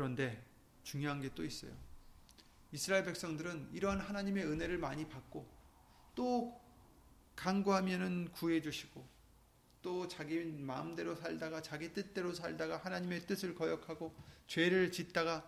그런데 0.00 0.42
중요한 0.82 1.20
게 1.20 1.28
또 1.34 1.44
있어요. 1.44 1.70
이스라엘 2.72 3.04
백성들은 3.04 3.68
이러한 3.74 4.00
하나님의 4.00 4.46
은혜를 4.46 4.78
많이 4.78 5.06
받고 5.06 5.46
또 6.14 6.58
간구하면은 7.36 8.32
구해 8.32 8.62
주시고 8.62 9.06
또 9.82 10.08
자기 10.08 10.42
마음대로 10.42 11.14
살다가 11.14 11.60
자기 11.60 11.92
뜻대로 11.92 12.32
살다가 12.32 12.78
하나님의 12.78 13.26
뜻을 13.26 13.54
거역하고 13.54 14.14
죄를 14.46 14.90
짓다가 14.90 15.46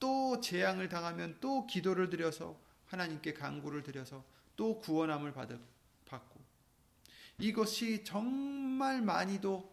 또 0.00 0.40
재앙을 0.40 0.88
당하면 0.88 1.38
또 1.40 1.64
기도를 1.68 2.10
드려서 2.10 2.60
하나님께 2.86 3.32
간구를 3.32 3.84
드려서 3.84 4.24
또 4.56 4.80
구원함을 4.80 5.32
받고 5.32 6.40
이것이 7.38 8.02
정말 8.02 9.02
많이도 9.02 9.72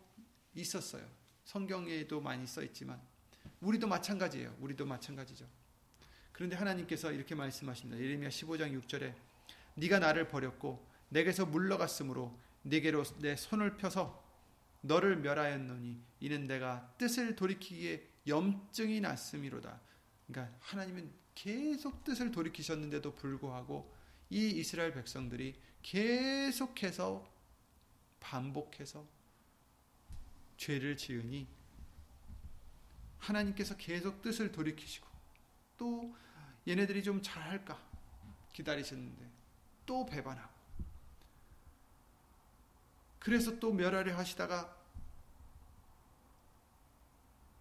있었어요. 0.54 1.10
성경에도 1.44 2.22
많이 2.22 2.46
써 2.46 2.62
있지만 2.62 3.02
우리도 3.62 3.88
마찬가지예요. 3.88 4.56
우리도 4.60 4.86
마찬가지죠. 4.86 5.46
그런데 6.32 6.56
하나님께서 6.56 7.12
이렇게 7.12 7.36
말씀하십니다. 7.36 8.02
예레미야 8.02 8.30
15장 8.30 8.82
6절에 8.82 9.14
네가 9.76 10.00
나를 10.00 10.28
버렸고 10.28 10.86
내게서 11.10 11.46
물러갔으므로 11.46 12.38
네게로 12.64 13.04
내 13.20 13.36
손을 13.36 13.78
펴서 13.78 14.24
너를 14.82 15.18
멸하였노니 15.18 16.02
이는 16.22 16.48
내가 16.48 16.94
뜻을 16.98 17.36
돌이키기에 17.36 18.08
염증이 18.28 19.02
났음이로다. 19.02 19.80
그러니까 20.28 20.58
하나님은 20.62 21.12
계속 21.36 22.04
뜻을 22.04 22.32
돌이키셨는데도 22.32 23.16
불구하고 23.16 23.94
이 24.30 24.48
이스라엘 24.48 24.94
백성들이 24.94 25.56
계속해서 25.82 27.30
반복해서 28.20 29.06
죄를 30.58 30.96
지으니 30.96 31.48
하나님께서 33.22 33.78
계속 33.78 34.22
뜻을 34.22 34.52
돌이키시고 34.52 35.08
또 35.78 36.14
얘네들이 36.68 37.04
좀 37.04 37.22
잘할까 37.22 37.80
기다리셨는데 38.54 39.30
또 39.86 40.06
배반하고 40.06 40.52
그래서 43.20 43.60
또 43.60 43.72
멸하려 43.72 44.18
하시다가 44.18 44.76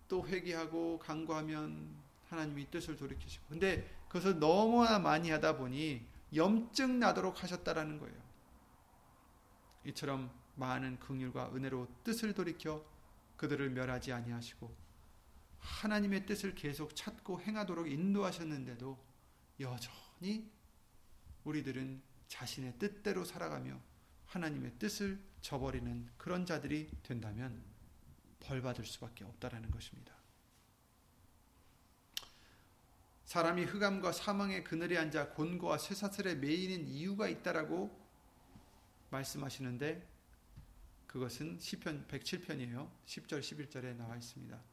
또 0.08 0.26
회개하고 0.26 0.98
간구하면 0.98 1.94
하나님이 2.28 2.70
뜻을 2.70 2.96
돌이키시고 2.96 3.46
근데 3.48 3.88
그것을 4.08 4.38
너무나 4.38 4.98
많이 4.98 5.30
하다 5.30 5.56
보니 5.56 6.04
염증 6.34 6.98
나도록 6.98 7.42
하셨다라는 7.42 7.98
거예요. 7.98 8.20
이처럼 9.84 10.30
많은 10.56 10.98
긍휼과 10.98 11.54
은혜로 11.54 11.88
뜻을 12.04 12.34
돌이켜 12.34 12.84
그들을 13.36 13.70
멸하지 13.70 14.12
아니하시고 14.12 14.89
하나님의 15.60 16.26
뜻을 16.26 16.54
계속 16.54 16.96
찾고 16.96 17.40
행하도록 17.40 17.90
인도하셨는데도 17.90 18.98
여전히 19.60 20.50
우리들은 21.44 22.02
자신의 22.28 22.78
뜻대로 22.78 23.24
살아가며 23.24 23.80
하나님의 24.26 24.72
뜻을 24.78 25.20
저버리는 25.40 26.08
그런 26.16 26.46
자들이 26.46 26.90
된다면 27.02 27.62
벌 28.40 28.62
받을 28.62 28.84
수밖에 28.84 29.24
없다라는 29.24 29.70
것입니다. 29.70 30.14
사람이 33.24 33.64
흑암과 33.64 34.12
사망의 34.12 34.64
그늘에 34.64 34.98
앉아 34.98 35.30
곤고와 35.30 35.78
쇠사슬에 35.78 36.36
매이는 36.36 36.88
이유가 36.88 37.28
있다라고 37.28 37.96
말씀하시는데 39.10 40.08
그것은 41.06 41.58
시편 41.60 42.06
107편이에요. 42.08 42.90
10절 43.06 43.40
11절에 43.40 43.96
나와 43.96 44.16
있습니다. 44.16 44.69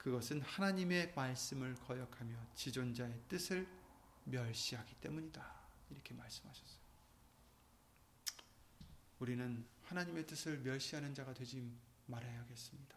그것은 0.00 0.40
하나님의 0.40 1.12
말씀을 1.14 1.74
거역하며 1.74 2.34
지존자의 2.54 3.20
뜻을 3.28 3.68
멸시하기 4.24 4.94
때문이다. 4.94 5.60
이렇게 5.90 6.14
말씀하셨어요. 6.14 6.80
우리는 9.18 9.66
하나님의 9.82 10.26
뜻을 10.26 10.60
멸시하는 10.60 11.12
자가 11.12 11.34
되지 11.34 11.70
말아야겠습니다. 12.06 12.96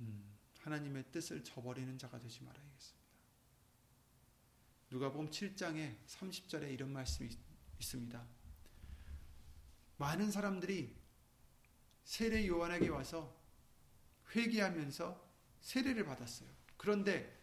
음, 0.00 0.38
하나님의 0.60 1.12
뜻을 1.12 1.44
저버리는 1.44 1.98
자가 1.98 2.18
되지 2.18 2.42
말아야겠습니다. 2.42 2.98
누가복음 4.88 5.28
7장에 5.28 5.98
30절에 6.06 6.72
이런 6.72 6.90
말씀이 6.94 7.28
있습니다. 7.78 8.26
많은 9.98 10.30
사람들이 10.30 10.96
세례 12.04 12.48
요한에게 12.48 12.88
와서 12.88 13.38
회개하면서 14.34 15.30
세례를 15.60 16.04
받았어요. 16.04 16.48
그런데 16.76 17.38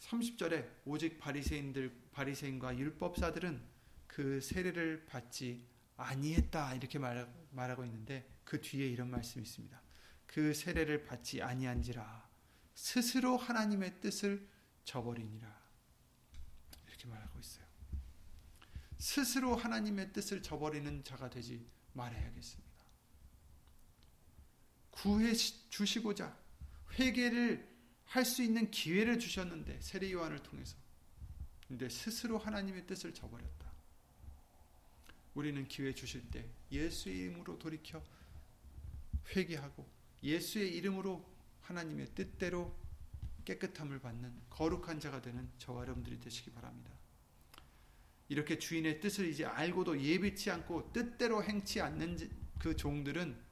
30절에 0.00 0.68
오직 0.84 1.18
바리새인들 1.18 2.10
바리새인과 2.12 2.76
율법사들은 2.76 3.62
그 4.06 4.40
세례를 4.40 5.06
받지 5.06 5.66
아니했다 5.96 6.74
이렇게 6.74 6.98
말하고 6.98 7.84
있는데 7.84 8.28
그 8.44 8.60
뒤에 8.60 8.86
이런 8.86 9.10
말씀이 9.10 9.42
있습니다. 9.42 9.80
그 10.26 10.52
세례를 10.52 11.04
받지 11.04 11.40
아니한지라 11.42 12.28
스스로 12.74 13.36
하나님의 13.36 14.00
뜻을 14.00 14.46
저버리니라 14.84 15.62
이렇게 16.88 17.06
말하고 17.06 17.38
있어요. 17.38 17.64
스스로 18.98 19.54
하나님의 19.56 20.12
뜻을 20.12 20.42
저버리는 20.42 21.04
자가 21.04 21.30
되지 21.30 21.66
말아야겠습니다. 21.92 22.73
구해 24.94 25.34
주시고자 25.34 26.36
회개를 26.98 27.74
할 28.06 28.24
수 28.24 28.42
있는 28.42 28.70
기회를 28.70 29.18
주셨는데 29.18 29.80
세례 29.80 30.12
요한을 30.12 30.40
통해서 30.42 30.76
근데 31.66 31.88
스스로 31.88 32.38
하나님의 32.38 32.86
뜻을 32.86 33.12
저버렸다. 33.12 33.72
우리는 35.34 35.66
기회 35.66 35.92
주실 35.92 36.30
때 36.30 36.48
예수의 36.70 37.18
이름으로 37.18 37.58
돌이켜 37.58 38.00
회개하고 39.34 39.84
예수의 40.22 40.76
이름으로 40.76 41.28
하나님의 41.62 42.14
뜻대로 42.14 42.78
깨끗함을 43.44 43.98
받는 43.98 44.32
거룩한 44.50 45.00
자가 45.00 45.20
되는 45.20 45.50
저와 45.58 45.82
여러분들이 45.82 46.20
되시기 46.20 46.52
바랍니다. 46.52 46.92
이렇게 48.28 48.58
주인의 48.58 49.00
뜻을 49.00 49.26
이제 49.26 49.44
알고도 49.44 50.00
예비치 50.00 50.50
않고 50.52 50.92
뜻대로 50.92 51.42
행치 51.42 51.80
않는 51.80 52.30
그 52.60 52.76
종들은 52.76 53.43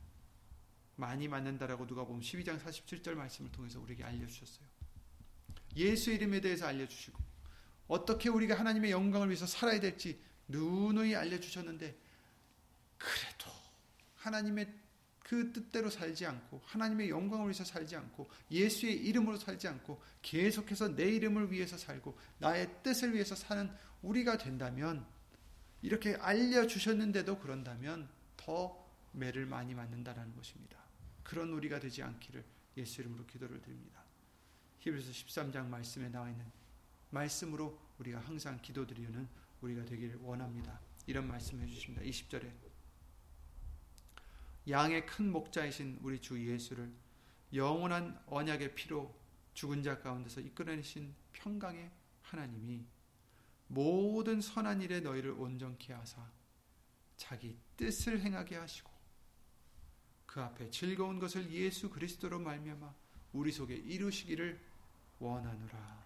많이 0.96 1.28
맞는다라고 1.28 1.86
누가 1.86 2.04
보면 2.04 2.22
12장 2.22 2.60
47절 2.62 3.14
말씀을 3.14 3.50
통해서 3.50 3.80
우리에게 3.80 4.04
알려주셨어요. 4.04 4.66
예수 5.76 6.10
이름에 6.10 6.40
대해서 6.40 6.66
알려주시고 6.66 7.18
어떻게 7.88 8.28
우리가 8.28 8.58
하나님의 8.58 8.90
영광을 8.90 9.28
위해서 9.28 9.46
살아야 9.46 9.80
될지 9.80 10.20
누누이 10.48 11.14
알려주셨는데 11.14 11.98
그래도 12.98 13.50
하나님의 14.16 14.82
그 15.18 15.52
뜻대로 15.52 15.88
살지 15.88 16.26
않고 16.26 16.60
하나님의 16.64 17.08
영광을 17.08 17.46
위해서 17.46 17.64
살지 17.64 17.96
않고 17.96 18.30
예수의 18.50 18.96
이름으로 18.96 19.38
살지 19.38 19.66
않고 19.66 20.02
계속해서 20.20 20.94
내 20.94 21.08
이름을 21.10 21.50
위해서 21.50 21.78
살고 21.78 22.18
나의 22.38 22.82
뜻을 22.82 23.14
위해서 23.14 23.34
사는 23.34 23.70
우리가 24.02 24.36
된다면 24.36 25.06
이렇게 25.80 26.14
알려주셨는데도 26.16 27.38
그런다면 27.38 28.08
더 28.36 28.86
매를 29.12 29.46
많이 29.46 29.74
맞는다라는 29.74 30.36
것입니다. 30.36 30.81
그런 31.22 31.50
우리가 31.50 31.80
되지 31.80 32.02
않기를 32.02 32.44
예수 32.76 33.00
이름으로 33.00 33.26
기도를 33.26 33.60
드립니다. 33.60 34.02
히브리서 34.80 35.10
13장 35.10 35.66
말씀에 35.66 36.08
나와 36.08 36.28
있는 36.28 36.44
말씀으로 37.10 37.78
우리가 37.98 38.20
항상 38.20 38.60
기도드리는 38.60 39.28
우리가 39.60 39.84
되기를 39.84 40.16
원합니다. 40.22 40.80
이런 41.06 41.28
말씀해 41.28 41.66
주십니다. 41.66 42.02
20절에 42.02 42.52
양의 44.68 45.06
큰 45.06 45.30
목자이신 45.32 45.98
우리 46.02 46.20
주 46.20 46.40
예수를 46.44 46.92
영원한 47.52 48.20
언약의 48.26 48.74
피로 48.74 49.14
죽은 49.54 49.82
자 49.82 49.98
가운데서 50.00 50.40
이끌어내신 50.40 51.14
평강의 51.32 51.90
하나님이 52.22 52.84
모든 53.66 54.40
선한 54.40 54.82
일에 54.82 55.00
너희를 55.00 55.32
온전케 55.32 55.92
하사 55.92 56.30
자기 57.16 57.56
뜻을 57.76 58.20
행하게 58.20 58.56
하시고 58.56 58.91
그 60.32 60.40
앞에 60.40 60.70
즐거운 60.70 61.18
것을 61.18 61.52
예수 61.52 61.90
그리스도로 61.90 62.38
말미암아 62.38 62.94
우리 63.34 63.52
속에 63.52 63.74
이루시기를 63.74 64.58
원하노라. 65.18 66.02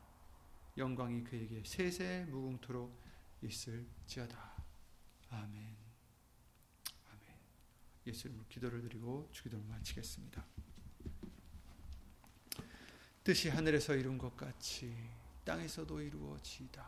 영광이 0.77 1.23
그에게 1.23 1.63
세세 1.65 2.27
무궁토록 2.29 2.93
있을지어다. 3.43 4.65
아멘. 5.31 5.77
아멘. 7.09 7.37
예수 8.09 8.27
이름으로 8.27 8.49
기도를 8.49 8.83
드리고 8.83 9.29
주기도를 9.31 9.65
마치겠습니다. 9.65 10.45
뜻이 13.23 13.49
하늘에서 13.49 13.95
이룬 13.95 14.19
것 14.19 14.37
같이 14.37 14.93
땅에서도 15.45 16.01
이루어지다. 16.01 16.85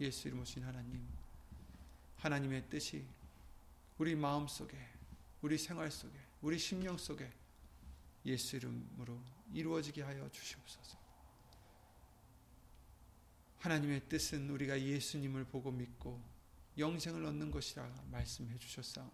예수 0.00 0.28
이름 0.28 0.40
오신 0.40 0.64
하나님 0.64 1.06
하나님의 2.16 2.70
뜻이 2.70 3.06
우리 3.98 4.14
마음 4.14 4.48
속에 4.48 5.01
우리 5.42 5.58
생활 5.58 5.90
속에 5.90 6.18
우리 6.40 6.58
심령 6.58 6.96
속에 6.96 7.30
예수 8.24 8.56
이름으로 8.56 9.20
이루어지게 9.52 10.02
하여 10.02 10.28
주시옵소서. 10.30 10.96
하나님의 13.58 14.08
뜻은 14.08 14.50
우리가 14.50 14.80
예수님을 14.80 15.44
보고 15.44 15.70
믿고 15.70 16.20
영생을 16.78 17.24
얻는 17.26 17.50
것이라 17.50 18.06
말씀해 18.10 18.58
주셨사오니 18.58 19.12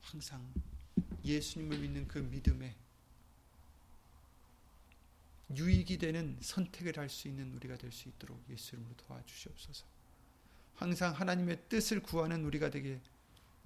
항상 0.00 0.52
예수님을 1.24 1.78
믿는 1.78 2.08
그 2.08 2.18
믿음에 2.18 2.76
유익이 5.54 5.98
되는 5.98 6.38
선택을 6.40 6.96
할 6.96 7.08
수 7.08 7.28
있는 7.28 7.54
우리가 7.54 7.76
될 7.76 7.92
수 7.92 8.08
있도록 8.08 8.42
예수 8.50 8.74
이름으로 8.74 8.96
도와주시옵소서. 8.96 9.84
항상 10.74 11.12
하나님의 11.12 11.68
뜻을 11.68 12.00
구하는 12.00 12.44
우리가 12.44 12.70
되게 12.70 13.00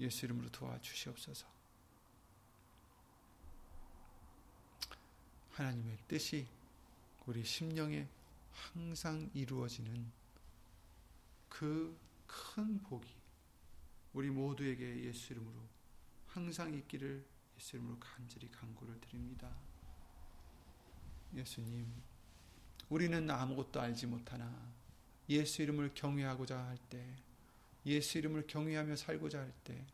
예수 0.00 0.26
이름으로 0.26 0.50
도와주시옵소서. 0.50 1.46
하나님의 5.52 5.98
뜻이 6.06 6.46
우리 7.26 7.44
심령에 7.44 8.06
항상 8.52 9.30
이루어지는 9.34 10.10
그 11.48 12.06
큰 12.26 12.80
복이 12.82 13.08
우리 14.12 14.30
모두에게 14.30 15.04
예수 15.04 15.32
이름으로 15.32 15.54
항상 16.26 16.72
있기를 16.74 17.24
예수 17.56 17.76
이름으로 17.76 17.98
간절히 17.98 18.50
간구를 18.50 19.00
드립니다. 19.00 19.50
예수님, 21.34 21.86
우리는 22.88 23.28
아무것도 23.30 23.80
알지 23.80 24.06
못하나 24.06 24.72
예수 25.28 25.62
이름을 25.62 25.92
경외하고자 25.94 26.58
할 26.58 26.78
때, 26.88 27.16
예수 27.86 28.18
이름을 28.18 28.46
경외하며 28.46 28.96
살고자 28.96 29.38
할 29.38 29.52
때, 29.64 29.86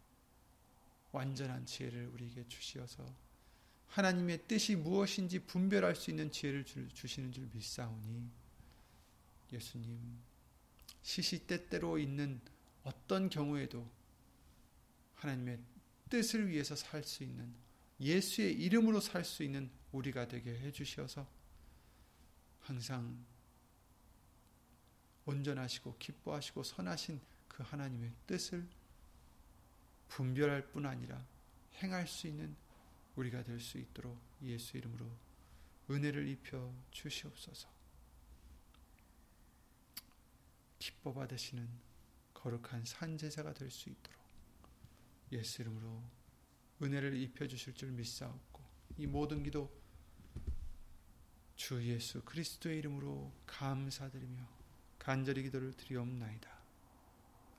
완전한 1.12 1.66
지혜를 1.66 2.08
우리에게 2.08 2.48
주시어서 2.48 3.06
하나님의 3.88 4.48
뜻이 4.48 4.74
무엇인지 4.74 5.40
분별할 5.40 5.94
수 5.94 6.10
있는 6.10 6.30
지혜를 6.30 6.64
주시는 6.64 7.32
줄 7.32 7.48
믿사오니 7.52 8.30
예수님 9.52 10.18
시시때때로 11.02 11.98
있는 11.98 12.40
어떤 12.84 13.28
경우에도 13.28 13.86
하나님의 15.16 15.58
뜻을 16.08 16.48
위해서 16.48 16.74
살 16.74 17.04
수 17.04 17.22
있는 17.22 17.52
예수의 18.00 18.54
이름으로 18.54 19.00
살 19.00 19.24
수 19.24 19.42
있는 19.42 19.70
우리가 19.92 20.26
되게 20.26 20.58
해 20.58 20.72
주시어서 20.72 21.28
항상 22.60 23.22
온전하시고 25.26 25.98
기뻐하시고 25.98 26.62
선하신 26.62 27.20
그 27.52 27.62
하나님의 27.62 28.12
뜻을 28.26 28.66
분별할 30.08 30.70
뿐 30.72 30.86
아니라 30.86 31.24
행할 31.82 32.06
수 32.06 32.26
있는 32.26 32.54
우리가 33.16 33.42
될 33.42 33.60
수 33.60 33.78
있도록 33.78 34.18
예수 34.42 34.76
이름으로 34.76 35.06
은혜를 35.90 36.28
입혀 36.28 36.72
주시옵소서. 36.90 37.68
기뻐 40.78 41.12
받으시는 41.12 41.68
거룩한 42.34 42.84
산제사가 42.84 43.52
될 43.54 43.70
수 43.70 43.88
있도록 43.90 44.20
예수 45.30 45.62
이름으로 45.62 46.02
은혜를 46.82 47.16
입혀 47.16 47.46
주실 47.46 47.74
줄 47.74 47.92
믿사옵고 47.92 48.62
이 48.98 49.06
모든 49.06 49.42
기도 49.42 49.70
주 51.54 51.82
예수 51.86 52.22
그리스도의 52.24 52.78
이름으로 52.78 53.32
감사드리며 53.46 54.48
간절히 54.98 55.42
기도를 55.44 55.72
드리옵나이다. 55.74 56.61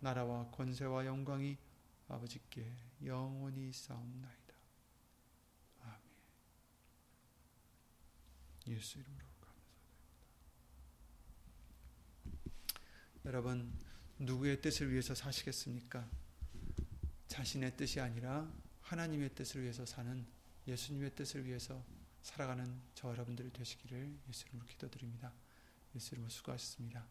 나라와 0.00 0.50
권세와 0.50 1.06
영광이 1.06 1.56
아버지께 2.08 2.72
영원히 3.04 3.72
싸움나이다 3.72 4.54
아멘 5.80 6.00
예수 8.68 8.98
이름으로 8.98 9.26
감사드립니다 9.40 9.68
여러분 13.24 13.72
누구의 14.18 14.60
뜻을 14.60 14.90
위해서 14.90 15.14
사시겠습니까? 15.14 16.08
자신의 17.28 17.76
뜻이 17.76 18.00
아니라 18.00 18.50
하나님의 18.82 19.34
뜻을 19.34 19.62
위해서 19.62 19.86
사는 19.86 20.26
예수님의 20.66 21.14
뜻을 21.14 21.44
위해서 21.46 21.84
살아가는 22.22 22.80
저 22.94 23.10
여러분들이 23.10 23.50
되시기를 23.52 24.18
예수 24.28 24.46
이름으로 24.48 24.66
기도드립니다. 24.66 25.32
예수 25.94 26.14
이름으로 26.14 26.30
수고하셨습니다. 26.30 27.06